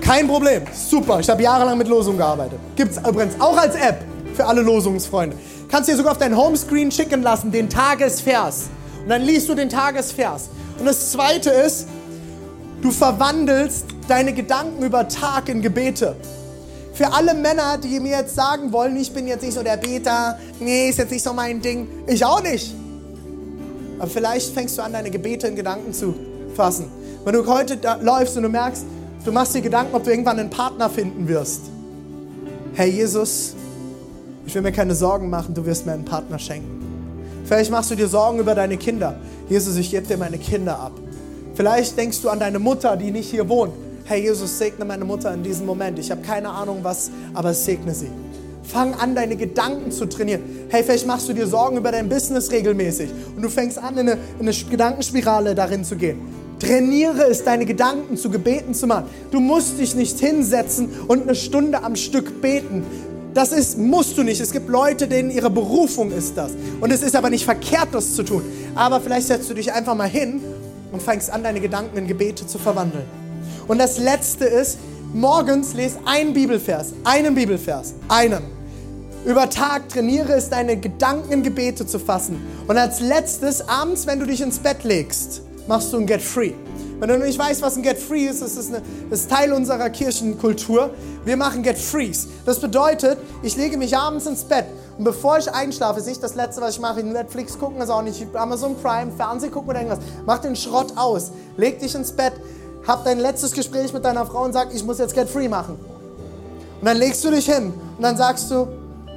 [0.02, 0.64] Kein Problem.
[0.74, 1.20] Super.
[1.20, 2.60] Ich habe jahrelang mit Losungen gearbeitet.
[2.76, 4.04] Gibt es übrigens auch als App
[4.34, 5.38] für alle Losungsfreunde.
[5.70, 8.70] Kannst dir sogar auf dein Homescreen schicken lassen, den Tagesvers.
[9.04, 10.50] Und dann liest du den Tagesvers.
[10.80, 11.88] Und das zweite ist,
[12.82, 16.16] du verwandelst deine Gedanken über Tag in Gebete.
[16.94, 20.40] Für alle Männer, die mir jetzt sagen wollen, ich bin jetzt nicht so der Beter,
[20.60, 21.88] nee, ist jetzt nicht so mein Ding.
[22.08, 22.74] Ich auch nicht.
[24.00, 26.16] Aber vielleicht fängst du an, deine Gebete in Gedanken zu
[26.56, 26.86] fassen.
[27.26, 28.86] Wenn du heute läufst und du merkst,
[29.26, 31.64] du machst dir Gedanken, ob du irgendwann einen Partner finden wirst.
[32.74, 33.56] Herr Jesus,
[34.46, 36.80] ich will mir keine Sorgen machen, du wirst mir einen Partner schenken.
[37.44, 39.16] Vielleicht machst du dir Sorgen über deine Kinder.
[39.50, 40.94] Jesus, ich gebe dir meine Kinder ab.
[41.56, 43.74] Vielleicht denkst du an deine Mutter, die nicht hier wohnt.
[44.06, 46.00] Herr Jesus, segne meine Mutter in diesem Moment.
[46.00, 48.10] Ich habe keine Ahnung was, aber segne sie.
[48.72, 50.44] Fang an, deine Gedanken zu trainieren.
[50.70, 54.10] Hey, vielleicht machst du dir Sorgen über dein Business regelmäßig und du fängst an, in
[54.10, 56.20] eine, in eine Gedankenspirale darin zu gehen.
[56.60, 59.06] Trainiere es, deine Gedanken zu Gebeten zu machen.
[59.32, 62.84] Du musst dich nicht hinsetzen und eine Stunde am Stück beten.
[63.34, 64.40] Das ist, musst du nicht.
[64.40, 66.52] Es gibt Leute, denen ihre Berufung ist das.
[66.80, 68.44] Und es ist aber nicht verkehrt, das zu tun.
[68.76, 70.42] Aber vielleicht setzt du dich einfach mal hin
[70.92, 73.06] und fängst an, deine Gedanken in Gebete zu verwandeln.
[73.68, 74.78] Und das Letzte ist,
[75.14, 76.94] morgens lese einen Bibelvers.
[77.04, 77.94] Einen Bibelvers.
[78.10, 78.59] Einen.
[79.26, 82.42] Über Tag trainiere es, deine Gedanken in Gebete zu fassen.
[82.68, 86.54] Und als letztes, abends, wenn du dich ins Bett legst, machst du ein Get Free.
[87.00, 89.52] Wenn du nicht weißt, was ein Get Free ist, das ist, eine, das ist Teil
[89.52, 90.92] unserer Kirchenkultur.
[91.26, 92.28] Wir machen Get Frees.
[92.46, 94.66] Das bedeutet, ich lege mich abends ins Bett
[94.98, 98.02] und bevor ich einschlafe, ist nicht das Letzte, was ich mache, Netflix gucken, also auch
[98.02, 100.04] nicht Amazon Prime, Fernsehen gucken oder irgendwas.
[100.26, 101.32] Mach den Schrott aus.
[101.56, 102.34] Leg dich ins Bett,
[102.88, 105.78] hab dein letztes Gespräch mit deiner Frau und sag, ich muss jetzt Get Free machen.
[106.80, 108.68] Und dann legst du dich hin und dann sagst du,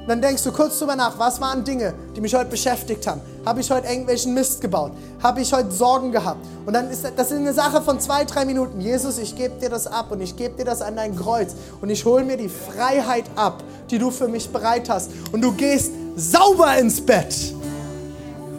[0.09, 3.21] dann denkst du kurz drüber nach, was waren Dinge, die mich heute beschäftigt haben?
[3.45, 4.91] Habe ich heute irgendwelchen Mist gebaut?
[5.21, 6.45] Habe ich heute Sorgen gehabt?
[6.65, 8.81] Und dann ist das eine Sache von zwei, drei Minuten.
[8.81, 11.89] Jesus, ich gebe dir das ab und ich gebe dir das an dein Kreuz und
[11.89, 15.11] ich hole mir die Freiheit ab, die du für mich bereit hast.
[15.31, 17.53] Und du gehst sauber ins Bett.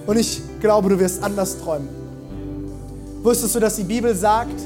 [0.07, 1.89] Und ich glaube, du wirst anders träumen.
[3.23, 4.61] Wusstest du, dass die Bibel sagt,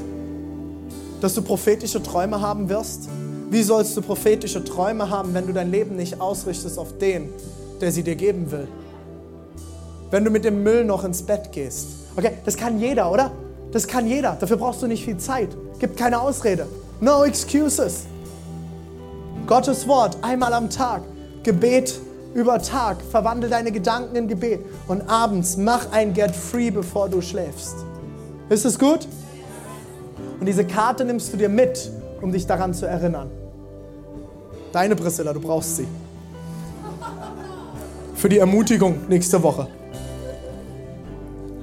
[1.21, 3.09] dass du prophetische Träume haben wirst?
[3.49, 7.29] Wie sollst du prophetische Träume haben, wenn du dein Leben nicht ausrichtest auf den,
[7.81, 8.67] der sie dir geben will?
[10.11, 11.87] Wenn du mit dem Müll noch ins Bett gehst.
[12.15, 13.31] Okay, das kann jeder, oder?
[13.71, 14.37] Das kann jeder.
[14.39, 15.49] Dafür brauchst du nicht viel Zeit.
[15.79, 16.67] Gibt keine Ausrede.
[17.01, 18.05] No excuses.
[19.47, 21.01] Gottes Wort einmal am Tag.
[21.41, 21.99] Gebet
[22.35, 22.97] über Tag.
[23.01, 24.59] Verwandle deine Gedanken in Gebet.
[24.87, 27.77] Und abends mach ein Get Free, bevor du schläfst.
[28.49, 29.07] Ist es gut?
[30.39, 31.89] Und diese Karte nimmst du dir mit,
[32.21, 33.29] um dich daran zu erinnern.
[34.71, 35.87] Deine Priscilla, du brauchst sie.
[38.15, 39.67] Für die Ermutigung nächste Woche.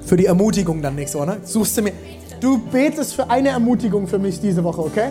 [0.05, 1.27] Für die Ermutigung dann nächste Woche.
[1.27, 1.37] Ne?
[1.43, 1.93] Suchst du mir.
[2.39, 5.09] Du betest für eine Ermutigung für mich diese Woche, okay?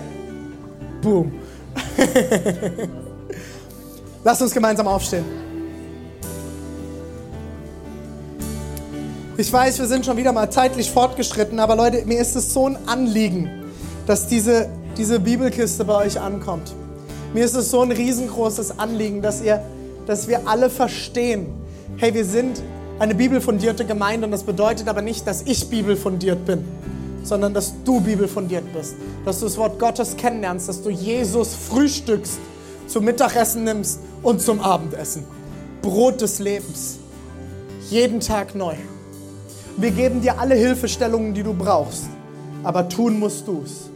[1.03, 1.32] Boom.
[4.24, 5.24] Lass uns gemeinsam aufstehen.
[9.36, 12.66] Ich weiß, wir sind schon wieder mal zeitlich fortgeschritten, aber Leute, mir ist es so
[12.66, 13.51] ein Anliegen,
[14.07, 16.74] dass diese, diese Bibelkiste bei euch ankommt.
[17.37, 19.61] Mir ist es so ein riesengroßes Anliegen, dass, ihr,
[20.07, 21.49] dass wir alle verstehen,
[21.99, 22.62] hey, wir sind
[22.99, 26.64] eine bibelfundierte Gemeinde und das bedeutet aber nicht, dass ich bibelfundiert bin,
[27.24, 28.95] sondern dass du bibelfundiert bist,
[29.26, 32.39] dass du das Wort Gottes kennenlernst, dass du Jesus frühstückst,
[32.87, 35.24] zum Mittagessen nimmst und zum Abendessen.
[35.82, 37.01] Brot des Lebens.
[37.91, 38.76] Jeden Tag neu.
[39.76, 42.05] Wir geben dir alle Hilfestellungen, die du brauchst,
[42.62, 43.91] aber tun musst du's.